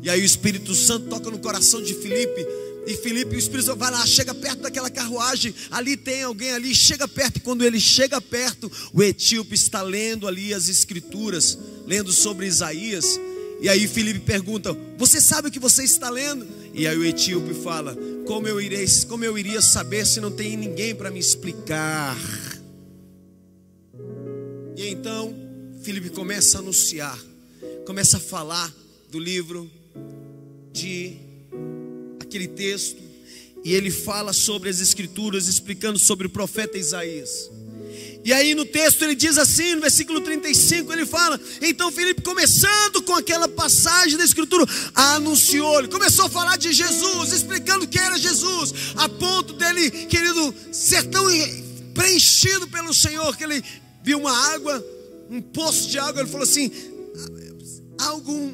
E 0.03 0.09
aí 0.09 0.21
o 0.21 0.25
Espírito 0.25 0.75
Santo 0.75 1.09
toca 1.09 1.31
no 1.31 1.39
coração 1.39 1.83
de 1.83 1.95
Filipe 1.95 2.47
e 2.89 2.97
Felipe, 2.97 3.37
o 3.37 3.39
Espírito 3.39 3.67
Santo 3.67 3.79
vai 3.79 3.91
lá, 3.91 4.07
chega 4.07 4.35
perto 4.35 4.63
daquela 4.63 4.89
carruagem, 4.89 5.55
ali 5.71 5.95
tem 5.95 6.23
alguém 6.23 6.53
ali, 6.53 6.75
chega 6.75 7.07
perto, 7.07 7.37
e 7.37 7.41
quando 7.41 7.63
ele 7.63 7.79
chega 7.79 8.19
perto, 8.19 8.73
o 8.95 9.03
etíope 9.03 9.55
está 9.55 9.83
lendo 9.83 10.27
ali 10.27 10.55
as 10.55 10.71
escrituras, 10.71 11.59
lendo 11.87 12.11
sobre 12.11 12.47
Isaías. 12.47 13.21
E 13.61 13.69
aí 13.69 13.87
Felipe 13.87 14.21
pergunta: 14.21 14.75
Você 14.97 15.21
sabe 15.21 15.49
o 15.49 15.51
que 15.51 15.59
você 15.59 15.85
está 15.85 16.09
lendo? 16.09 16.47
E 16.73 16.87
aí 16.87 16.97
o 16.97 17.05
etíope 17.05 17.53
fala: 17.63 17.95
Como 18.27 18.49
eu 18.49 18.59
irei, 18.59 18.87
como 19.07 19.23
eu 19.23 19.37
iria 19.37 19.61
saber 19.61 20.07
se 20.07 20.19
não 20.19 20.31
tem 20.31 20.57
ninguém 20.57 20.95
para 20.95 21.11
me 21.11 21.21
explicar? 21.21 22.17
E 24.75 24.89
então 24.89 25.35
Felipe 25.83 26.09
começa 26.09 26.57
a 26.57 26.61
anunciar, 26.63 27.19
começa 27.85 28.17
a 28.17 28.21
falar 28.21 28.73
do 29.11 29.19
livro 29.19 29.71
de 30.73 31.28
aquele 32.29 32.47
texto 32.47 33.09
e 33.65 33.75
ele 33.75 33.91
fala 33.91 34.33
sobre 34.33 34.69
as 34.69 34.81
escrituras, 34.81 35.49
explicando 35.49 35.99
sobre 35.99 36.27
o 36.27 36.31
profeta 36.31 36.79
Isaías. 36.79 37.51
E 38.25 38.33
aí 38.33 38.55
no 38.55 38.65
texto 38.65 39.03
ele 39.03 39.15
diz 39.15 39.39
assim, 39.39 39.75
no 39.75 39.81
versículo 39.81 40.21
35, 40.21 40.93
ele 40.93 41.07
fala: 41.07 41.41
Então 41.63 41.91
Filipe, 41.91 42.21
começando 42.21 43.03
com 43.03 43.15
aquela 43.15 43.49
passagem 43.49 44.19
da 44.19 44.25
Escritura, 44.25 44.67
anunciou, 44.95 45.79
ele 45.79 45.89
começou 45.89 46.27
a 46.27 46.31
falar 46.31 46.57
de 46.57 46.73
Jesus, 46.73 47.33
explicando 47.33 47.87
que 47.87 47.99
era 47.99 48.19
Jesus, 48.19 48.75
a 48.97 49.09
ponto 49.09 49.55
dele, 49.55 49.91
querido, 49.91 50.55
ser 50.71 51.05
tão 51.05 51.25
preenchido 51.95 52.69
pelo 52.69 52.93
Senhor, 52.93 53.35
que 53.37 53.45
ele 53.45 53.65
viu 54.03 54.19
uma 54.19 54.53
água, 54.53 54.85
um 55.31 55.41
poço 55.41 55.89
de 55.89 55.99
água, 55.99 56.21
ele 56.21 56.31
falou 56.31 56.45
assim: 56.45 56.71
há 57.99 58.09
algum, 58.09 58.53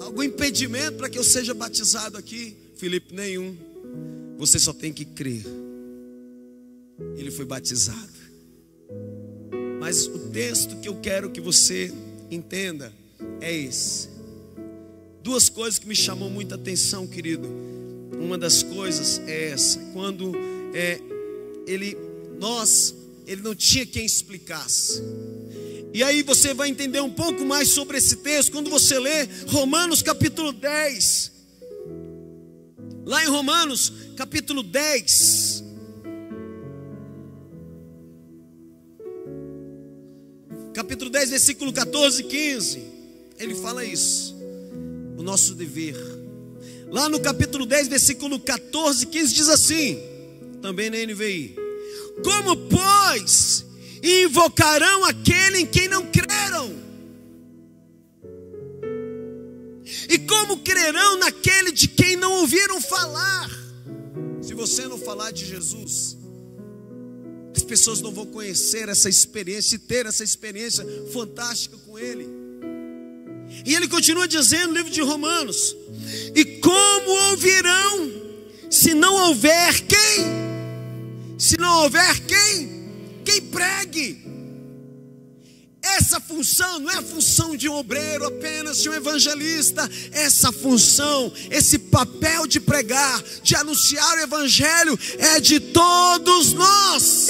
algum 0.00 0.22
impedimento 0.22 0.98
para 0.98 1.08
que 1.08 1.18
eu 1.18 1.24
seja 1.24 1.52
batizado 1.52 2.16
aqui? 2.16 2.67
Filipe, 2.78 3.12
nenhum. 3.12 3.56
Você 4.38 4.58
só 4.58 4.72
tem 4.72 4.92
que 4.92 5.04
crer. 5.04 5.44
Ele 7.16 7.30
foi 7.30 7.44
batizado. 7.44 8.18
Mas 9.80 10.06
o 10.06 10.30
texto 10.30 10.76
que 10.80 10.88
eu 10.88 10.96
quero 11.00 11.30
que 11.30 11.40
você 11.40 11.92
entenda 12.30 12.92
é 13.40 13.54
esse. 13.54 14.08
Duas 15.22 15.48
coisas 15.48 15.78
que 15.78 15.88
me 15.88 15.94
chamou 15.94 16.30
muita 16.30 16.54
atenção, 16.54 17.06
querido. 17.06 17.48
Uma 18.18 18.38
das 18.38 18.62
coisas 18.62 19.20
é 19.26 19.50
essa, 19.50 19.78
quando 19.92 20.32
é 20.72 21.00
ele 21.66 21.96
nós 22.38 22.94
ele 23.26 23.42
não 23.42 23.54
tinha 23.54 23.84
quem 23.84 24.06
explicasse. 24.06 25.02
E 25.92 26.02
aí 26.02 26.22
você 26.22 26.54
vai 26.54 26.68
entender 26.68 27.00
um 27.00 27.10
pouco 27.10 27.44
mais 27.44 27.68
sobre 27.68 27.98
esse 27.98 28.16
texto 28.16 28.52
quando 28.52 28.70
você 28.70 28.98
lê 28.98 29.28
Romanos 29.48 30.00
capítulo 30.00 30.52
10, 30.52 31.32
Lá 33.08 33.24
em 33.24 33.28
Romanos, 33.28 33.90
capítulo 34.18 34.62
10. 34.62 35.64
Capítulo 40.74 41.10
10, 41.10 41.30
versículo 41.30 41.72
14 41.72 42.20
e 42.20 42.24
15. 42.26 42.82
Ele 43.38 43.54
fala 43.54 43.82
isso. 43.82 44.36
O 45.16 45.22
nosso 45.22 45.54
dever. 45.54 45.96
Lá 46.90 47.08
no 47.08 47.18
capítulo 47.18 47.64
10, 47.64 47.88
versículo 47.88 48.38
14 48.38 49.04
e 49.04 49.06
15 49.06 49.34
diz 49.34 49.48
assim, 49.48 49.98
também 50.60 50.90
na 50.90 50.98
NVI: 50.98 51.56
Como, 52.22 52.68
pois, 52.68 53.64
invocarão 54.02 55.06
aquele 55.06 55.60
em 55.60 55.66
quem 55.66 55.88
não 55.88 56.04
creram? 56.08 56.87
Como 60.18 60.58
crerão 60.58 61.18
naquele 61.18 61.72
de 61.72 61.88
quem 61.88 62.16
não 62.16 62.32
ouviram 62.40 62.80
falar? 62.80 63.50
Se 64.42 64.54
você 64.54 64.86
não 64.86 64.98
falar 64.98 65.30
de 65.30 65.44
Jesus, 65.44 66.16
as 67.54 67.62
pessoas 67.62 68.00
não 68.00 68.12
vão 68.12 68.26
conhecer 68.26 68.88
essa 68.88 69.08
experiência 69.08 69.76
e 69.76 69.78
ter 69.78 70.06
essa 70.06 70.24
experiência 70.24 70.86
fantástica 71.12 71.76
com 71.86 71.98
Ele. 71.98 72.26
E 73.64 73.74
ele 73.74 73.88
continua 73.88 74.28
dizendo 74.28 74.68
no 74.68 74.74
livro 74.74 74.90
de 74.90 75.00
Romanos: 75.00 75.74
E 76.34 76.44
como 76.60 77.10
ouvirão 77.30 78.12
se 78.70 78.94
não 78.94 79.28
houver 79.28 79.80
quem? 79.86 81.38
Se 81.38 81.56
não 81.58 81.82
houver 81.82 82.20
quem? 82.20 82.90
Quem 83.24 83.40
pregue. 83.42 84.27
Essa 85.96 86.20
função 86.20 86.78
não 86.78 86.90
é 86.90 86.96
a 86.96 87.02
função 87.02 87.56
de 87.56 87.68
um 87.68 87.74
obreiro 87.74 88.26
apenas, 88.26 88.82
de 88.82 88.88
um 88.88 88.94
evangelista. 88.94 89.88
Essa 90.12 90.52
função, 90.52 91.32
esse 91.50 91.78
papel 91.78 92.46
de 92.46 92.60
pregar, 92.60 93.22
de 93.42 93.54
anunciar 93.56 94.18
o 94.18 94.22
evangelho, 94.22 94.98
é 95.18 95.40
de 95.40 95.60
todos 95.60 96.52
nós 96.52 97.28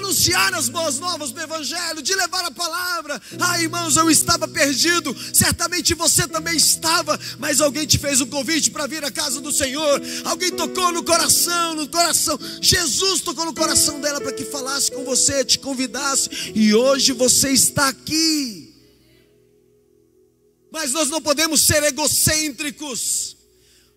anunciar 0.00 0.52
as 0.54 0.68
boas 0.68 0.98
novas 0.98 1.30
do 1.30 1.40
Evangelho, 1.40 2.02
de 2.02 2.14
levar 2.14 2.44
a 2.44 2.50
palavra. 2.50 3.20
Ah, 3.38 3.60
irmãos, 3.62 3.96
eu 3.96 4.10
estava 4.10 4.48
perdido, 4.48 5.14
certamente 5.32 5.94
você 5.94 6.26
também 6.26 6.56
estava, 6.56 7.18
mas 7.38 7.60
alguém 7.60 7.86
te 7.86 7.98
fez 7.98 8.20
um 8.20 8.26
convite 8.26 8.70
para 8.70 8.86
vir 8.86 9.04
à 9.04 9.10
casa 9.10 9.40
do 9.40 9.52
Senhor. 9.52 10.02
Alguém 10.24 10.50
tocou 10.50 10.90
no 10.90 11.04
coração, 11.04 11.74
no 11.74 11.88
coração. 11.88 12.38
Jesus 12.60 13.20
tocou 13.20 13.44
no 13.44 13.54
coração 13.54 14.00
dela 14.00 14.20
para 14.20 14.32
que 14.32 14.44
falasse 14.44 14.90
com 14.90 15.04
você, 15.04 15.44
te 15.44 15.58
convidasse, 15.58 16.28
e 16.54 16.74
hoje 16.74 17.12
você 17.12 17.50
está 17.50 17.88
aqui. 17.88 18.74
Mas 20.72 20.92
nós 20.92 21.08
não 21.08 21.20
podemos 21.20 21.66
ser 21.66 21.82
egocêntricos. 21.82 23.39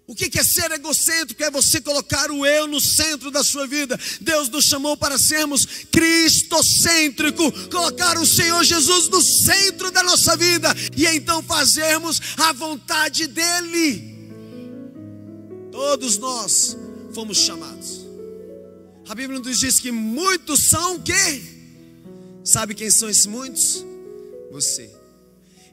O 0.05 0.13
que 0.13 0.37
é 0.37 0.43
ser 0.43 0.69
egocêntrico? 0.71 1.41
É 1.43 1.49
você 1.49 1.79
colocar 1.79 2.29
o 2.29 2.45
eu 2.45 2.67
no 2.67 2.79
centro 2.79 3.31
da 3.31 3.41
sua 3.41 3.65
vida. 3.65 3.97
Deus 4.19 4.49
nos 4.49 4.65
chamou 4.65 4.97
para 4.97 5.17
sermos 5.17 5.65
cristocêntrico, 5.89 7.49
colocar 7.69 8.17
o 8.17 8.25
Senhor 8.25 8.63
Jesus 8.65 9.07
no 9.07 9.21
centro 9.21 9.91
da 9.91 10.03
nossa 10.03 10.35
vida 10.35 10.73
e 10.97 11.05
então 11.07 11.41
fazermos 11.41 12.19
a 12.37 12.51
vontade 12.51 13.27
dEle. 13.27 14.13
Todos 15.71 16.17
nós 16.17 16.77
fomos 17.13 17.37
chamados. 17.37 18.01
A 19.07 19.15
Bíblia 19.15 19.39
nos 19.39 19.59
diz 19.59 19.79
que 19.79 19.91
muitos 19.91 20.63
são 20.63 20.99
quê? 20.99 21.41
Sabe 22.43 22.75
quem 22.75 22.89
são 22.89 23.09
esses 23.09 23.25
muitos? 23.25 23.85
Você. 24.51 24.91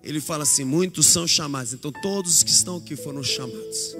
Ele 0.04 0.20
fala 0.20 0.44
assim: 0.44 0.64
muitos 0.64 1.08
são 1.08 1.26
chamados. 1.26 1.72
Então 1.72 1.92
todos 2.00 2.44
que 2.44 2.50
estão 2.50 2.76
aqui 2.76 2.94
foram 2.94 3.24
chamados. 3.24 3.96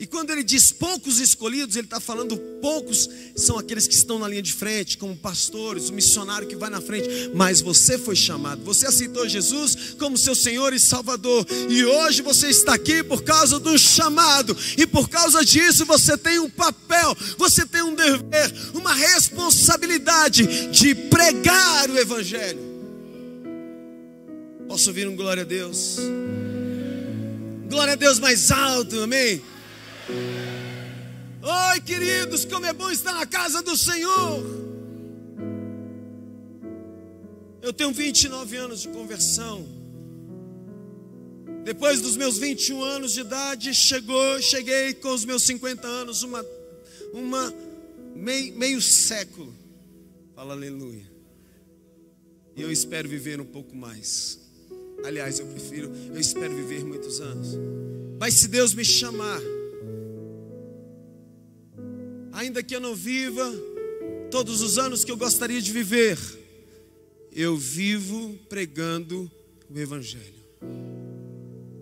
E 0.00 0.06
quando 0.06 0.30
ele 0.30 0.42
diz 0.42 0.72
poucos 0.72 1.20
escolhidos, 1.20 1.76
ele 1.76 1.86
está 1.86 2.00
falando 2.00 2.34
poucos 2.62 3.06
são 3.36 3.58
aqueles 3.58 3.86
que 3.86 3.92
estão 3.92 4.18
na 4.18 4.26
linha 4.26 4.40
de 4.40 4.54
frente, 4.54 4.96
como 4.96 5.14
pastores, 5.14 5.90
o 5.90 5.92
missionário 5.92 6.48
que 6.48 6.56
vai 6.56 6.70
na 6.70 6.80
frente. 6.80 7.30
Mas 7.34 7.60
você 7.60 7.98
foi 7.98 8.16
chamado, 8.16 8.64
você 8.64 8.86
aceitou 8.86 9.28
Jesus 9.28 9.94
como 9.98 10.16
seu 10.16 10.34
Senhor 10.34 10.72
e 10.72 10.80
Salvador. 10.80 11.46
E 11.68 11.84
hoje 11.84 12.22
você 12.22 12.48
está 12.48 12.72
aqui 12.72 13.02
por 13.02 13.22
causa 13.22 13.58
do 13.58 13.78
chamado. 13.78 14.56
E 14.78 14.86
por 14.86 15.06
causa 15.06 15.44
disso 15.44 15.84
você 15.84 16.16
tem 16.16 16.38
um 16.38 16.48
papel, 16.48 17.14
você 17.36 17.66
tem 17.66 17.82
um 17.82 17.94
dever, 17.94 18.54
uma 18.72 18.94
responsabilidade 18.94 20.70
de 20.70 20.94
pregar 20.94 21.90
o 21.90 21.98
Evangelho. 21.98 22.70
Posso 24.66 24.88
ouvir 24.88 25.06
um 25.06 25.14
glória 25.14 25.42
a 25.42 25.46
Deus? 25.46 25.96
Glória 27.68 27.92
a 27.92 27.96
Deus 27.96 28.18
mais 28.18 28.50
alto, 28.50 28.98
amém? 29.00 29.42
Oi, 31.42 31.80
queridos, 31.80 32.44
como 32.44 32.66
é 32.66 32.72
bom 32.72 32.90
estar 32.90 33.12
na 33.12 33.26
casa 33.26 33.62
do 33.62 33.76
Senhor. 33.76 34.60
Eu 37.62 37.72
tenho 37.72 37.92
29 37.92 38.56
anos 38.56 38.82
de 38.82 38.88
conversão. 38.88 39.66
Depois 41.64 42.00
dos 42.00 42.16
meus 42.16 42.38
21 42.38 42.82
anos 42.82 43.12
de 43.12 43.20
idade, 43.20 43.74
chegou, 43.74 44.40
cheguei 44.40 44.94
com 44.94 45.10
os 45.10 45.24
meus 45.24 45.42
50 45.44 45.86
anos, 45.86 46.22
uma, 46.22 46.44
uma 47.12 47.54
meio, 48.14 48.54
meio 48.56 48.80
século. 48.80 49.54
Fala 50.34 50.54
aleluia. 50.54 51.10
E 52.56 52.62
eu 52.62 52.72
espero 52.72 53.08
viver 53.08 53.40
um 53.40 53.44
pouco 53.44 53.76
mais. 53.76 54.40
Aliás, 55.04 55.38
eu 55.38 55.46
prefiro, 55.46 55.92
eu 56.12 56.18
espero 56.18 56.54
viver 56.54 56.84
muitos 56.84 57.20
anos. 57.20 57.56
Mas 58.18 58.34
se 58.34 58.48
Deus 58.48 58.74
me 58.74 58.84
chamar, 58.84 59.40
ainda 62.32 62.62
que 62.62 62.74
eu 62.74 62.80
não 62.80 62.94
viva 62.94 63.52
todos 64.30 64.60
os 64.62 64.78
anos 64.78 65.04
que 65.04 65.10
eu 65.10 65.16
gostaria 65.16 65.60
de 65.60 65.72
viver, 65.72 66.18
eu 67.32 67.56
vivo 67.56 68.38
pregando 68.48 69.30
o 69.68 69.78
Evangelho. 69.78 70.40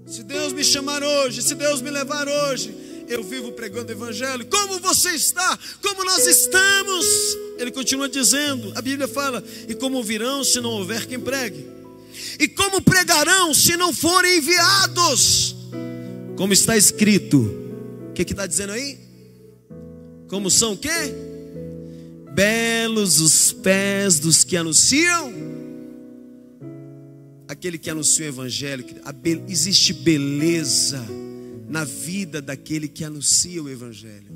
Se 0.07 0.23
Deus 0.23 0.53
me 0.53 0.65
chamar 0.65 1.03
hoje, 1.03 1.43
se 1.43 1.55
Deus 1.55 1.83
me 1.83 1.91
levar 1.91 2.27
hoje, 2.27 2.75
eu 3.09 3.23
vivo 3.23 3.53
pregando 3.53 3.89
o 3.89 3.93
Evangelho. 3.95 4.47
Como 4.47 4.79
você 4.81 5.11
está? 5.11 5.59
Como 5.83 6.05
nós 6.05 6.27
estamos? 6.27 7.07
Ele 7.59 7.71
continua 7.71 8.09
dizendo, 8.09 8.73
a 8.75 8.83
Bíblia 8.83 9.09
fala: 9.09 9.45
e 9.69 9.75
como 9.75 10.03
virão 10.03 10.43
se 10.45 10.61
não 10.61 10.71
houver 10.71 11.07
quem 11.07 11.21
pregue? 11.21 11.67
E 12.39 12.49
como 12.49 12.81
pregarão 12.81 13.53
se 13.53 13.77
não 13.77 13.93
forem 13.93 14.39
enviados? 14.39 15.57
Como 16.37 16.53
está 16.53 16.77
escrito, 16.77 17.39
o 18.11 18.13
que 18.13 18.23
está 18.23 18.47
dizendo 18.47 18.73
aí? 18.73 19.08
Como 20.29 20.51
são 20.51 20.75
o 20.75 20.77
quê? 20.77 20.89
Belos 22.35 23.21
os 23.21 23.53
pés 23.53 24.19
dos 24.19 24.45
que 24.45 24.57
anunciam. 24.57 25.33
Aquele 27.49 27.79
que 27.79 27.89
anuncia 27.89 28.27
o 28.27 28.29
evangelho, 28.29 28.85
be 29.17 29.43
existe 29.49 29.93
beleza 29.95 31.05
na 31.69 31.83
vida 31.83 32.43
daquele 32.43 32.87
que 32.87 33.03
anuncia 33.03 33.63
o 33.63 33.69
evangelho. 33.69 34.29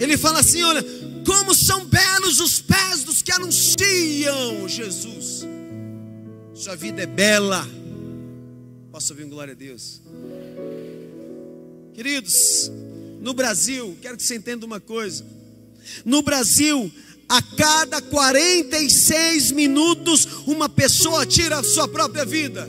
Ele 0.00 0.16
fala 0.16 0.40
assim: 0.40 0.62
olha, 0.62 0.82
como 1.24 1.54
são 1.54 1.84
belos 1.84 2.40
os 2.40 2.60
pés 2.60 3.04
dos 3.04 3.22
que 3.22 3.30
anunciam 3.30 4.66
Jesus. 4.66 5.46
Sua 6.54 6.74
vida 6.76 7.02
é 7.02 7.06
bela. 7.06 7.66
Posso 8.90 9.12
ouvir 9.12 9.26
glória 9.26 9.52
a 9.52 9.56
Deus? 9.56 10.02
Queridos, 11.94 12.70
no 13.22 13.32
Brasil, 13.32 13.96
quero 14.02 14.16
que 14.16 14.24
você 14.24 14.34
entenda 14.34 14.66
uma 14.66 14.80
coisa. 14.80 15.24
No 16.04 16.22
Brasil, 16.22 16.90
a 17.28 17.40
cada 17.40 18.02
46 18.02 19.52
minutos, 19.52 20.26
uma 20.44 20.68
pessoa 20.68 21.24
tira 21.24 21.60
a 21.60 21.62
sua 21.62 21.86
própria 21.86 22.24
vida. 22.24 22.68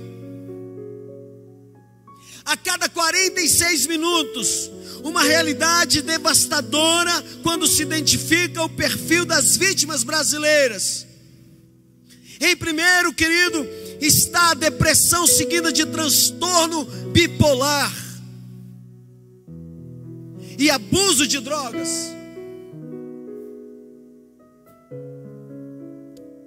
A 2.46 2.56
cada 2.56 2.88
46 2.88 3.88
minutos, 3.88 4.70
uma 5.04 5.24
realidade 5.24 6.04
devastadora 6.04 7.26
quando 7.42 7.66
se 7.66 7.82
identifica 7.82 8.62
o 8.62 8.70
perfil 8.70 9.26
das 9.26 9.58
vítimas 9.58 10.04
brasileiras. 10.04 11.08
Em 12.40 12.56
primeiro, 12.56 13.12
querido, 13.12 13.68
está 14.00 14.52
a 14.52 14.56
depressão 14.56 15.26
seguida 15.26 15.74
de 15.74 15.84
transtorno 15.88 16.86
bipolar 17.12 18.03
e 20.58 20.70
abuso 20.70 21.28
de 21.28 21.40
drogas. 21.40 22.14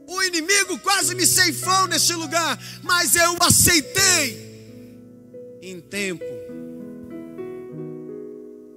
O 0.06 0.22
inimigo 0.22 0.78
quase 0.78 1.14
me 1.14 1.26
ceifou 1.26 1.86
neste 1.86 2.14
lugar, 2.14 2.58
mas 2.82 3.14
eu 3.16 3.36
aceitei 3.40 4.46
em 5.60 5.80
tempo. 5.80 6.24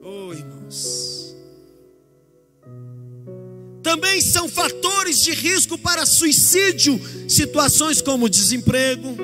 Oh, 0.02 0.34
irmãos. 0.34 1.36
Também 3.84 4.22
são 4.22 4.50
fatores 4.50 5.20
de 5.22 5.32
risco 5.32 5.78
para 5.78 6.06
suicídio, 6.06 7.00
situações 7.30 8.02
como 8.02 8.30
desemprego. 8.30 9.16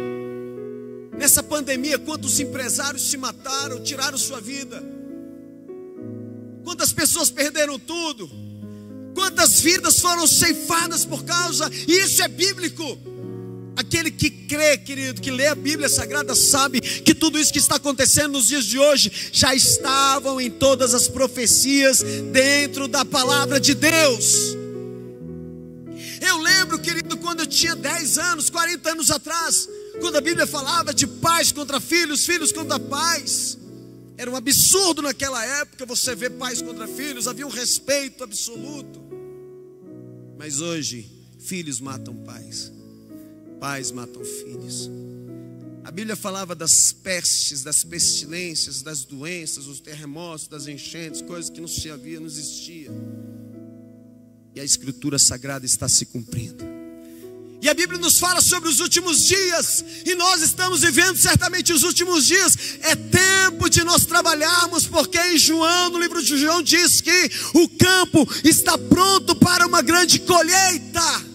Nessa 1.17 1.41
pandemia, 1.43 1.97
quantos 1.97 2.39
empresários 2.39 3.09
se 3.09 3.17
mataram, 3.17 3.83
tiraram 3.83 4.17
sua 4.17 4.39
vida? 4.39 4.94
Quantas 6.75 6.91
pessoas 6.91 7.29
perderam 7.29 7.79
tudo? 7.79 8.29
Quantas 9.13 9.61
vidas 9.61 9.97
foram 9.97 10.27
ceifadas 10.27 11.05
por 11.05 11.23
causa? 11.23 11.71
Isso 11.87 12.21
é 12.21 12.27
bíblico. 12.27 12.99
Aquele 13.77 14.11
que 14.11 14.29
crê, 14.29 14.77
querido, 14.77 15.21
que 15.21 15.31
lê 15.31 15.47
a 15.47 15.55
Bíblia 15.55 15.87
Sagrada, 15.87 16.35
sabe 16.35 16.81
que 16.81 17.15
tudo 17.15 17.39
isso 17.39 17.53
que 17.53 17.59
está 17.59 17.77
acontecendo 17.77 18.33
nos 18.33 18.47
dias 18.47 18.65
de 18.65 18.77
hoje 18.77 19.09
já 19.31 19.55
estavam 19.55 20.41
em 20.41 20.51
todas 20.51 20.93
as 20.93 21.07
profecias 21.07 22.03
dentro 22.33 22.89
da 22.89 23.05
palavra 23.05 23.57
de 23.57 23.73
Deus. 23.73 24.57
Eu 26.19 26.41
lembro, 26.41 26.77
querido, 26.77 27.15
quando 27.15 27.39
eu 27.39 27.47
tinha 27.47 27.73
10 27.73 28.17
anos, 28.17 28.49
40 28.49 28.91
anos 28.91 29.09
atrás, 29.09 29.69
quando 30.01 30.17
a 30.17 30.21
Bíblia 30.21 30.45
falava 30.45 30.93
de 30.93 31.07
pais 31.07 31.53
contra 31.53 31.79
filhos, 31.79 32.25
filhos 32.25 32.51
contra 32.51 32.77
pais. 32.77 33.59
Era 34.17 34.31
um 34.31 34.35
absurdo 34.35 35.01
naquela 35.01 35.43
época 35.45 35.85
você 35.85 36.15
ver 36.15 36.31
pais 36.31 36.61
contra 36.61 36.87
filhos, 36.87 37.27
havia 37.27 37.45
um 37.45 37.49
respeito 37.49 38.23
absoluto. 38.23 39.03
Mas 40.37 40.61
hoje, 40.61 41.09
filhos 41.39 41.79
matam 41.79 42.15
pais, 42.15 42.71
pais 43.59 43.91
matam 43.91 44.23
filhos. 44.23 44.89
A 45.83 45.91
Bíblia 45.91 46.15
falava 46.15 46.55
das 46.55 46.91
pestes, 46.91 47.61
das 47.61 47.83
pestilências, 47.83 48.81
das 48.81 49.05
doenças, 49.05 49.65
dos 49.65 49.79
terremotos, 49.79 50.47
das 50.47 50.67
enchentes, 50.67 51.21
coisas 51.21 51.49
que 51.49 51.61
não 51.61 51.67
se 51.67 51.91
havia, 51.91 52.19
não 52.19 52.27
existia. 52.27 52.89
E 54.55 54.59
a 54.59 54.63
Escritura 54.63 55.19
Sagrada 55.19 55.65
está 55.65 55.87
se 55.87 56.05
cumprindo. 56.05 56.74
E 57.65 57.69
a 57.69 57.73
Bíblia 57.73 57.99
nos 57.99 58.19
fala 58.19 58.41
sobre 58.41 58.69
os 58.69 58.79
últimos 58.79 59.25
dias, 59.25 59.83
e 60.05 60.13
nós 60.13 60.43
estamos 60.43 60.81
vivendo 60.81 61.17
certamente 61.17 61.73
os 61.73 61.81
últimos 61.81 62.27
dias. 62.27 62.55
É 62.83 62.95
tempo 62.95 63.67
de 63.67 63.83
nós 63.83 64.05
trabalharmos, 64.05 64.85
porque 64.85 65.17
em 65.17 65.35
João, 65.35 65.89
no 65.89 65.99
livro 65.99 66.21
de 66.21 66.37
João, 66.37 66.61
diz 66.61 67.01
que 67.01 67.31
o 67.55 67.67
campo 67.69 68.29
está 68.43 68.77
pronto 68.77 69.35
para 69.37 69.65
uma 69.65 69.81
grande 69.81 70.19
colheita. 70.19 71.25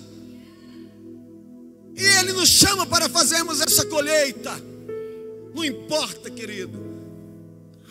E 1.96 2.04
Ele 2.20 2.32
nos 2.32 2.48
chama 2.48 2.86
para 2.86 3.08
fazermos 3.08 3.60
essa 3.60 3.84
colheita. 3.86 4.52
Não 5.52 5.64
importa, 5.64 6.30
querido, 6.30 6.80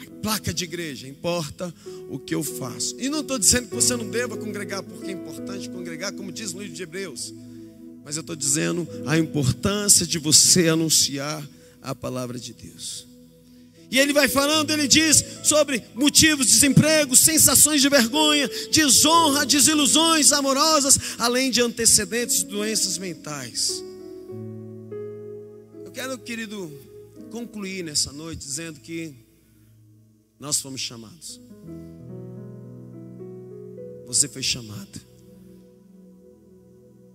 a 0.01 0.21
placa 0.21 0.53
de 0.53 0.63
igreja, 0.63 1.09
importa 1.09 1.75
o 2.09 2.17
que 2.17 2.33
eu 2.33 2.41
faço. 2.41 2.95
E 3.01 3.09
não 3.09 3.19
estou 3.19 3.37
dizendo 3.37 3.67
que 3.67 3.75
você 3.75 3.97
não 3.97 4.09
deva 4.09 4.37
congregar, 4.37 4.81
porque 4.81 5.09
é 5.09 5.13
importante 5.13 5.69
congregar, 5.69 6.13
como 6.13 6.31
diz 6.31 6.53
no 6.53 6.61
livro 6.61 6.77
de 6.77 6.83
Hebreus. 6.83 7.33
Mas 8.09 8.17
eu 8.17 8.21
estou 8.21 8.35
dizendo 8.35 8.87
a 9.05 9.19
importância 9.19 10.03
de 10.03 10.17
você 10.17 10.67
anunciar 10.67 11.47
a 11.79 11.93
palavra 11.93 12.39
de 12.39 12.55
Deus. 12.55 13.05
E 13.91 13.99
ele 13.99 14.13
vai 14.13 14.27
falando, 14.27 14.71
ele 14.71 14.87
diz 14.87 15.23
sobre 15.43 15.83
motivos 15.93 16.47
de 16.47 16.53
desemprego, 16.53 17.15
sensações 17.15 17.83
de 17.83 17.87
vergonha, 17.87 18.49
desonra, 18.71 19.45
desilusões 19.45 20.31
amorosas, 20.31 20.97
além 21.19 21.51
de 21.51 21.61
antecedentes 21.61 22.37
de 22.37 22.45
doenças 22.45 22.97
mentais. 22.97 23.83
Eu 25.85 25.91
quero, 25.91 26.17
querido, 26.17 26.67
concluir 27.29 27.83
nessa 27.83 28.11
noite 28.11 28.39
dizendo 28.39 28.79
que 28.79 29.13
nós 30.39 30.59
fomos 30.59 30.81
chamados. 30.81 31.39
Você 34.07 34.27
foi 34.27 34.41
chamado. 34.41 35.08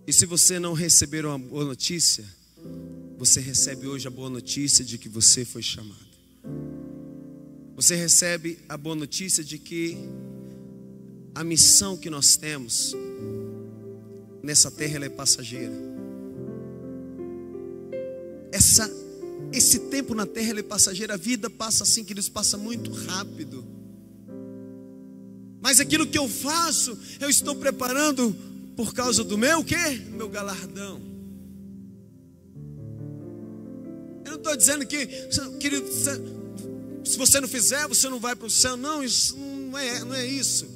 E 0.06 0.12
se 0.12 0.26
você 0.26 0.58
não 0.58 0.74
receber 0.74 1.24
uma 1.24 1.38
boa 1.38 1.64
notícia, 1.64 2.24
você 3.16 3.40
recebe 3.40 3.86
hoje 3.86 4.06
a 4.06 4.10
boa 4.10 4.28
notícia 4.28 4.84
de 4.84 4.98
que 4.98 5.08
você 5.08 5.46
foi 5.46 5.62
chamado. 5.62 6.04
Você 7.74 7.94
recebe 7.94 8.58
a 8.68 8.76
boa 8.76 8.94
notícia 8.94 9.42
de 9.42 9.58
que 9.58 9.96
a 11.34 11.42
missão 11.42 11.96
que 11.96 12.10
nós 12.10 12.36
temos 12.36 12.94
nessa 14.42 14.70
terra 14.70 14.96
ela 14.96 15.06
é 15.06 15.08
passageira. 15.08 15.72
Essa, 18.52 18.88
esse 19.52 19.78
tempo 19.90 20.14
na 20.14 20.26
terra 20.26 20.60
é 20.60 20.62
passageiro, 20.62 21.14
a 21.14 21.16
vida 21.16 21.48
passa 21.48 21.82
assim, 21.82 22.04
queridos, 22.04 22.28
passa 22.28 22.58
muito 22.58 22.92
rápido. 22.92 23.64
Mas 25.62 25.80
aquilo 25.80 26.06
que 26.06 26.18
eu 26.18 26.28
faço, 26.28 26.96
eu 27.18 27.30
estou 27.30 27.56
preparando 27.56 28.53
por 28.76 28.92
causa 28.92 29.22
do 29.22 29.38
meu 29.38 29.64
quê? 29.64 30.02
Meu 30.10 30.28
galardão. 30.28 31.00
Eu 34.24 34.32
não 34.32 34.38
estou 34.38 34.56
dizendo 34.56 34.86
que, 34.86 35.06
querido, 35.60 35.86
se 37.04 37.18
você 37.18 37.40
não 37.40 37.48
fizer, 37.48 37.86
você 37.86 38.08
não 38.08 38.18
vai 38.18 38.34
para 38.34 38.46
o 38.46 38.50
céu. 38.50 38.76
Não, 38.76 39.02
isso 39.02 39.36
não 39.36 39.78
é, 39.78 40.04
não 40.04 40.14
é 40.14 40.26
isso. 40.26 40.66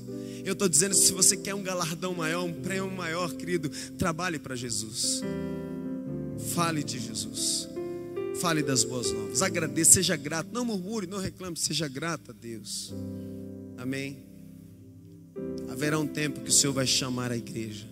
Eu 0.44 0.52
estou 0.52 0.68
dizendo 0.68 0.94
se 0.94 1.12
você 1.12 1.36
quer 1.36 1.54
um 1.54 1.62
galardão 1.62 2.14
maior, 2.14 2.44
um 2.44 2.52
prêmio 2.52 2.90
maior, 2.90 3.32
querido, 3.34 3.68
trabalhe 3.98 4.38
para 4.38 4.54
Jesus. 4.54 5.22
Fale 6.54 6.82
de 6.82 6.98
Jesus. 6.98 7.68
Fale 8.40 8.62
das 8.62 8.84
boas 8.84 9.10
novas. 9.12 9.42
Agradeça, 9.42 9.94
seja 9.94 10.16
grato. 10.16 10.50
Não 10.52 10.64
murmure, 10.64 11.06
não 11.06 11.18
reclame, 11.18 11.56
seja 11.56 11.88
grato 11.88 12.30
a 12.30 12.34
Deus. 12.34 12.94
Amém. 13.76 14.24
Haverá 15.70 15.98
um 15.98 16.06
tempo 16.06 16.40
que 16.40 16.50
o 16.50 16.52
Senhor 16.52 16.72
vai 16.72 16.86
chamar 16.86 17.30
a 17.30 17.36
igreja. 17.36 17.86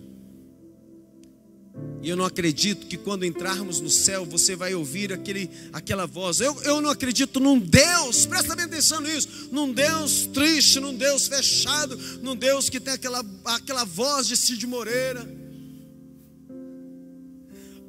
E 2.01 2.09
eu 2.09 2.15
não 2.15 2.25
acredito 2.25 2.87
que 2.87 2.97
quando 2.97 3.25
entrarmos 3.25 3.81
no 3.81 3.89
céu 3.89 4.25
você 4.25 4.55
vai 4.55 4.73
ouvir 4.73 5.11
aquele, 5.11 5.49
aquela 5.73 6.05
voz. 6.05 6.39
Eu, 6.39 6.55
eu 6.63 6.79
não 6.81 6.89
acredito 6.89 7.39
num 7.39 7.59
Deus, 7.59 8.25
presta 8.25 8.55
bem 8.55 8.65
atenção 8.65 9.01
nisso, 9.01 9.49
num 9.51 9.71
Deus 9.73 10.27
triste, 10.27 10.79
num 10.79 10.95
Deus 10.95 11.27
fechado, 11.27 11.97
num 12.21 12.35
Deus 12.35 12.69
que 12.69 12.79
tem 12.79 12.93
aquela, 12.93 13.23
aquela 13.45 13.83
voz 13.83 14.27
de 14.27 14.37
Cid 14.37 14.65
Moreira. 14.67 15.27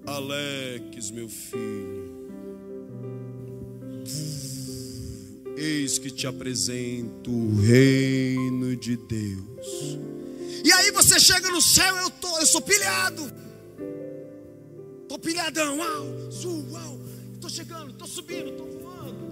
Alex, 0.07 1.11
meu 1.11 1.29
filho, 1.29 1.98
eis 5.59 5.99
que 5.99 6.11
te 6.11 6.27
apresento 6.27 7.31
o 7.31 7.61
reino 7.61 8.77
de 8.77 8.97
Deus. 8.97 9.99
E 10.65 10.73
aí 10.73 10.91
você 10.93 11.19
chega 11.19 11.51
no 11.51 11.61
céu, 11.61 11.97
eu, 11.97 12.11
tô, 12.11 12.39
eu 12.39 12.47
sou 12.47 12.61
pilhado. 12.61 13.33
Tô 15.09 15.19
pilhadão, 15.19 15.79
uau, 15.79 16.31
sul, 16.31 16.67
uau. 16.71 17.01
Tô 17.41 17.49
chegando, 17.49 17.93
tô 17.95 18.07
subindo, 18.07 18.53
tô 18.53 18.65
voando. 18.65 19.29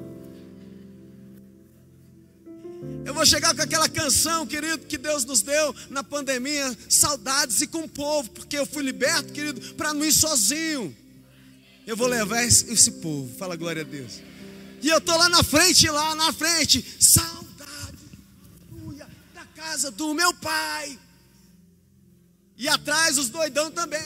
Eu 3.04 3.14
vou 3.14 3.24
chegar 3.24 3.54
com 3.54 3.62
aquela 3.62 3.88
canção, 3.88 4.46
querido, 4.46 4.86
que 4.86 4.98
Deus 4.98 5.24
nos 5.24 5.42
deu 5.42 5.74
na 5.90 6.02
pandemia, 6.02 6.76
saudades 6.88 7.60
e 7.60 7.66
com 7.66 7.80
o 7.80 7.88
povo, 7.88 8.30
porque 8.30 8.58
eu 8.58 8.66
fui 8.66 8.82
liberto, 8.82 9.32
querido, 9.32 9.60
para 9.74 9.94
não 9.94 10.04
ir 10.04 10.12
sozinho. 10.12 10.94
Eu 11.86 11.96
vou 11.96 12.08
levar 12.08 12.42
esse, 12.42 12.72
esse 12.72 12.90
povo, 12.92 13.32
fala 13.38 13.54
glória 13.54 13.82
a 13.82 13.84
Deus. 13.84 14.20
E 14.82 14.88
eu 14.88 15.00
tô 15.00 15.16
lá 15.16 15.28
na 15.28 15.42
frente, 15.42 15.88
lá 15.88 16.14
na 16.14 16.32
frente, 16.32 16.84
saudade, 17.00 17.98
aleluia, 18.72 19.08
da 19.34 19.44
casa 19.56 19.90
do 19.90 20.14
meu 20.14 20.32
pai. 20.34 20.98
E 22.56 22.68
atrás 22.68 23.18
os 23.18 23.28
doidão 23.28 23.70
também. 23.70 24.00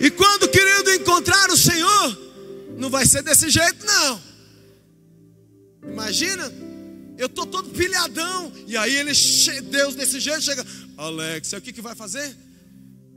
E 0.00 0.10
quando, 0.10 0.48
querido, 0.48 0.90
encontrar 0.90 1.50
o 1.50 1.56
Senhor, 1.56 2.18
não 2.76 2.90
vai 2.90 3.06
ser 3.06 3.22
desse 3.22 3.48
jeito, 3.48 3.86
não. 3.86 4.20
Imagina, 5.82 6.52
eu 7.16 7.26
estou 7.26 7.46
todo 7.46 7.70
pilhadão, 7.70 8.52
e 8.66 8.76
aí 8.76 8.96
ele, 8.96 9.12
Deus 9.70 9.94
desse 9.94 10.18
jeito 10.18 10.42
chega, 10.42 10.64
Alex, 10.96 11.52
o 11.52 11.60
que, 11.60 11.72
que 11.72 11.80
vai 11.80 11.94
fazer? 11.94 12.36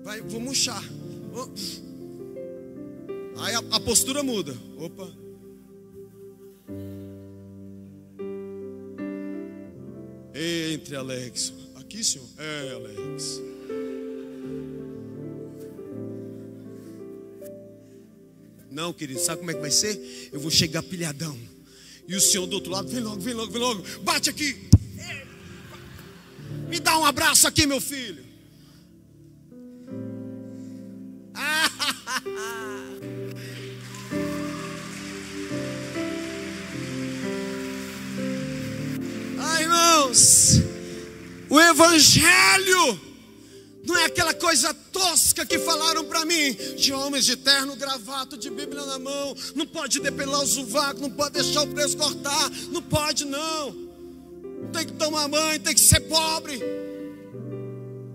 Vai, 0.04 0.22
vou 0.22 0.40
murchar. 0.40 0.84
Aí 3.40 3.54
a, 3.54 3.60
a 3.72 3.80
postura 3.80 4.24
muda. 4.24 4.56
Opa. 4.78 5.12
Entre, 10.34 10.96
Alex. 10.96 11.54
Aqui, 11.76 12.04
senhor? 12.04 12.28
É, 12.38 12.74
Alex. 12.74 13.42
Não, 18.70 18.94
querido, 18.94 19.20
sabe 19.20 19.40
como 19.40 19.50
é 19.50 19.56
que 19.56 19.60
vai 19.60 19.72
ser? 19.72 20.30
Eu 20.32 20.40
vou 20.40 20.52
chegar 20.52 20.84
pilhadão. 20.84 21.36
E 22.08 22.16
o 22.16 22.22
senhor 22.22 22.46
do 22.48 22.56
outro 22.56 22.72
lado, 22.72 22.88
vem 22.88 23.02
logo, 23.02 23.20
vem 23.20 23.34
logo, 23.34 23.52
vem 23.52 23.62
logo, 23.62 23.84
bate 24.02 24.30
aqui. 24.30 24.70
Me 26.70 26.80
dá 26.80 26.98
um 26.98 27.06
abraço 27.06 27.46
aqui, 27.48 27.66
meu 27.66 27.82
filho. 27.82 28.26
Ai, 39.38 39.64
irmãos, 39.64 40.62
o 41.50 41.60
Evangelho 41.60 43.00
não 43.86 43.98
é 43.98 44.06
aquela 44.06 44.34
coisa 44.34 44.74
tosca 44.98 45.46
que 45.46 45.60
falaram 45.60 46.04
para 46.06 46.26
mim, 46.26 46.54
de 46.76 46.92
homens 46.92 47.24
de 47.24 47.36
terno, 47.36 47.76
gravata, 47.76 48.36
de 48.36 48.50
Bíblia 48.50 48.84
na 48.84 48.98
mão, 48.98 49.36
não 49.54 49.68
pode 49.68 50.00
depelar 50.00 50.42
o 50.42 50.48
sovaco, 50.48 51.00
não 51.00 51.12
pode 51.12 51.34
deixar 51.34 51.62
o 51.62 51.68
preço 51.68 51.96
cortar, 51.96 52.50
não 52.72 52.82
pode 52.82 53.24
não. 53.24 53.76
Tem 54.74 54.88
que 54.88 54.94
tomar 54.94 55.28
banho, 55.28 55.60
tem 55.60 55.76
que 55.76 55.82
ser 55.82 56.00
pobre. 56.02 56.60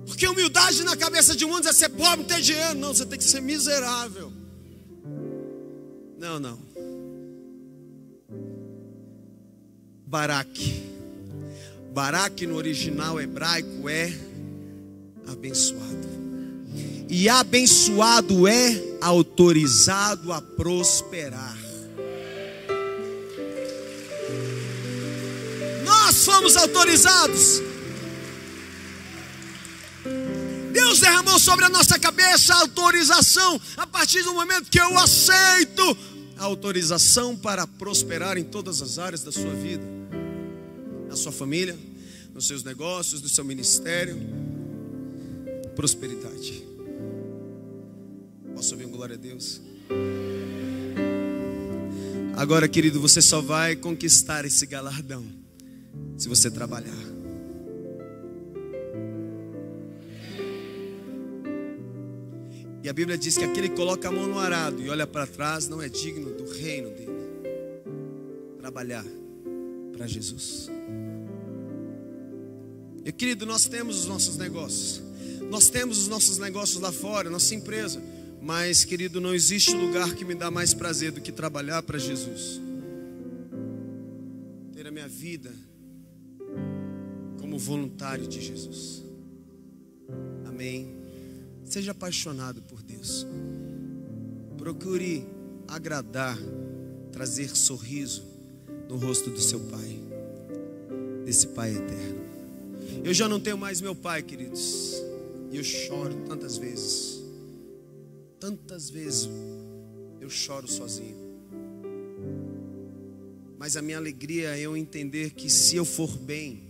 Porque 0.06 0.26
humildade 0.26 0.82
na 0.82 0.96
cabeça 0.96 1.36
de 1.36 1.46
muitos 1.46 1.70
é 1.70 1.72
ser 1.72 1.90
pobre, 1.90 2.24
ter 2.24 2.40
dinheiro. 2.40 2.74
Não, 2.74 2.92
você 2.92 3.06
tem 3.06 3.16
que 3.16 3.24
ser 3.24 3.40
miserável. 3.40 4.32
Não, 6.18 6.40
não. 6.40 6.58
Baraque. 10.04 10.82
Baraque 11.94 12.46
no 12.46 12.56
original 12.56 13.20
hebraico 13.20 13.88
é 13.88 14.12
abençoado. 15.28 16.11
E 17.08 17.28
abençoado 17.28 18.46
é 18.46 18.98
autorizado 19.00 20.32
a 20.32 20.40
prosperar. 20.40 21.56
Nós 25.84 26.24
fomos 26.24 26.56
autorizados. 26.56 27.62
Deus 30.72 31.00
derramou 31.00 31.38
sobre 31.38 31.64
a 31.64 31.68
nossa 31.68 31.98
cabeça 31.98 32.54
a 32.54 32.60
autorização 32.60 33.60
a 33.76 33.86
partir 33.86 34.22
do 34.22 34.34
momento 34.34 34.70
que 34.70 34.80
eu 34.80 34.98
aceito 34.98 35.96
a 36.36 36.44
autorização 36.44 37.36
para 37.36 37.66
prosperar 37.66 38.36
em 38.36 38.44
todas 38.44 38.82
as 38.82 38.98
áreas 38.98 39.22
da 39.22 39.30
sua 39.30 39.54
vida, 39.54 39.84
na 41.08 41.16
sua 41.16 41.30
família, 41.30 41.78
nos 42.34 42.46
seus 42.46 42.64
negócios, 42.64 43.22
no 43.22 43.28
seu 43.28 43.44
ministério. 43.44 44.18
Prosperidade. 45.76 46.71
Glória 49.02 49.16
a 49.16 49.18
Deus? 49.18 49.60
Agora, 52.36 52.68
querido, 52.68 53.00
você 53.00 53.20
só 53.20 53.40
vai 53.40 53.74
conquistar 53.74 54.44
esse 54.44 54.64
galardão 54.64 55.26
se 56.16 56.28
você 56.28 56.48
trabalhar. 56.48 57.02
E 62.80 62.88
a 62.88 62.92
Bíblia 62.92 63.18
diz 63.18 63.36
que 63.36 63.42
aquele 63.42 63.70
que 63.70 63.74
coloca 63.74 64.06
a 64.06 64.12
mão 64.12 64.28
no 64.28 64.38
arado 64.38 64.80
e 64.80 64.88
olha 64.88 65.04
para 65.04 65.26
trás 65.26 65.66
não 65.66 65.82
é 65.82 65.88
digno 65.88 66.30
do 66.34 66.48
reino 66.52 66.90
dele. 66.90 67.10
Trabalhar 68.60 69.04
para 69.96 70.06
Jesus. 70.06 70.70
E 73.04 73.10
querido, 73.10 73.44
nós 73.46 73.66
temos 73.66 73.98
os 73.98 74.06
nossos 74.06 74.36
negócios. 74.36 75.02
Nós 75.50 75.68
temos 75.68 75.98
os 75.98 76.06
nossos 76.06 76.38
negócios 76.38 76.80
lá 76.80 76.92
fora, 76.92 77.28
nossa 77.28 77.52
empresa. 77.52 78.00
Mas, 78.42 78.84
querido, 78.84 79.20
não 79.20 79.32
existe 79.32 79.72
lugar 79.72 80.16
que 80.16 80.24
me 80.24 80.34
dá 80.34 80.50
mais 80.50 80.74
prazer 80.74 81.12
do 81.12 81.20
que 81.20 81.30
trabalhar 81.30 81.80
para 81.84 81.96
Jesus. 81.96 82.60
Ter 84.72 84.84
a 84.84 84.90
minha 84.90 85.06
vida 85.06 85.54
como 87.40 87.56
voluntário 87.56 88.26
de 88.26 88.40
Jesus. 88.40 89.04
Amém. 90.44 90.92
Seja 91.64 91.92
apaixonado 91.92 92.60
por 92.62 92.82
Deus. 92.82 93.24
Procure 94.58 95.24
agradar, 95.68 96.36
trazer 97.12 97.54
sorriso 97.56 98.24
no 98.88 98.96
rosto 98.96 99.30
do 99.30 99.40
seu 99.40 99.60
Pai, 99.60 100.00
desse 101.24 101.46
Pai 101.46 101.76
eterno. 101.76 102.22
Eu 103.04 103.14
já 103.14 103.28
não 103.28 103.38
tenho 103.38 103.56
mais 103.56 103.80
meu 103.80 103.94
Pai, 103.94 104.20
queridos, 104.20 104.96
e 105.52 105.56
eu 105.58 105.62
choro 105.62 106.16
tantas 106.26 106.56
vezes. 106.56 107.21
Tantas 108.42 108.90
vezes 108.90 109.30
eu 110.20 110.28
choro 110.28 110.66
sozinho. 110.66 111.16
Mas 113.56 113.76
a 113.76 113.82
minha 113.82 113.96
alegria 113.96 114.56
é 114.56 114.62
eu 114.62 114.76
entender 114.76 115.30
que 115.30 115.48
se 115.48 115.76
eu 115.76 115.84
for 115.84 116.18
bem, 116.18 116.64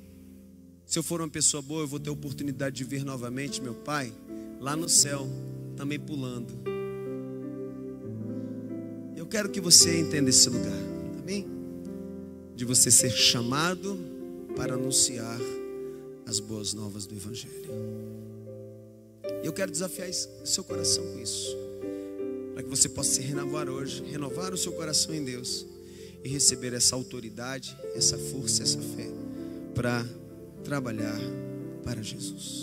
se 0.84 0.98
eu 0.98 1.02
for 1.02 1.22
uma 1.22 1.30
pessoa 1.30 1.62
boa, 1.62 1.84
eu 1.84 1.88
vou 1.88 1.98
ter 1.98 2.10
a 2.10 2.12
oportunidade 2.12 2.76
de 2.76 2.84
ver 2.84 3.06
novamente 3.06 3.62
meu 3.62 3.72
Pai 3.72 4.12
lá 4.60 4.76
no 4.76 4.86
céu, 4.86 5.26
também 5.74 5.98
pulando. 5.98 6.52
Eu 9.16 9.26
quero 9.26 9.48
que 9.48 9.58
você 9.58 9.98
entenda 9.98 10.28
esse 10.28 10.50
lugar, 10.50 10.78
amém? 11.18 11.46
De 12.54 12.66
você 12.66 12.90
ser 12.90 13.12
chamado 13.12 13.98
para 14.54 14.74
anunciar 14.74 15.40
as 16.26 16.38
boas 16.38 16.74
novas 16.74 17.06
do 17.06 17.14
Evangelho. 17.14 17.72
Eu 19.42 19.54
quero 19.54 19.72
desafiar 19.72 20.12
seu 20.12 20.62
coração 20.62 21.02
com 21.04 21.18
isso, 21.18 21.61
para 22.52 22.62
que 22.62 22.68
você 22.68 22.88
possa 22.88 23.14
se 23.14 23.20
renovar 23.20 23.68
hoje, 23.68 24.02
renovar 24.04 24.52
o 24.52 24.58
seu 24.58 24.72
coração 24.72 25.14
em 25.14 25.24
Deus 25.24 25.66
e 26.24 26.28
receber 26.28 26.72
essa 26.72 26.94
autoridade, 26.94 27.76
essa 27.94 28.16
força, 28.16 28.62
essa 28.62 28.80
fé 28.80 29.08
para 29.74 30.04
trabalhar 30.62 31.18
para 31.84 32.02
Jesus. 32.02 32.62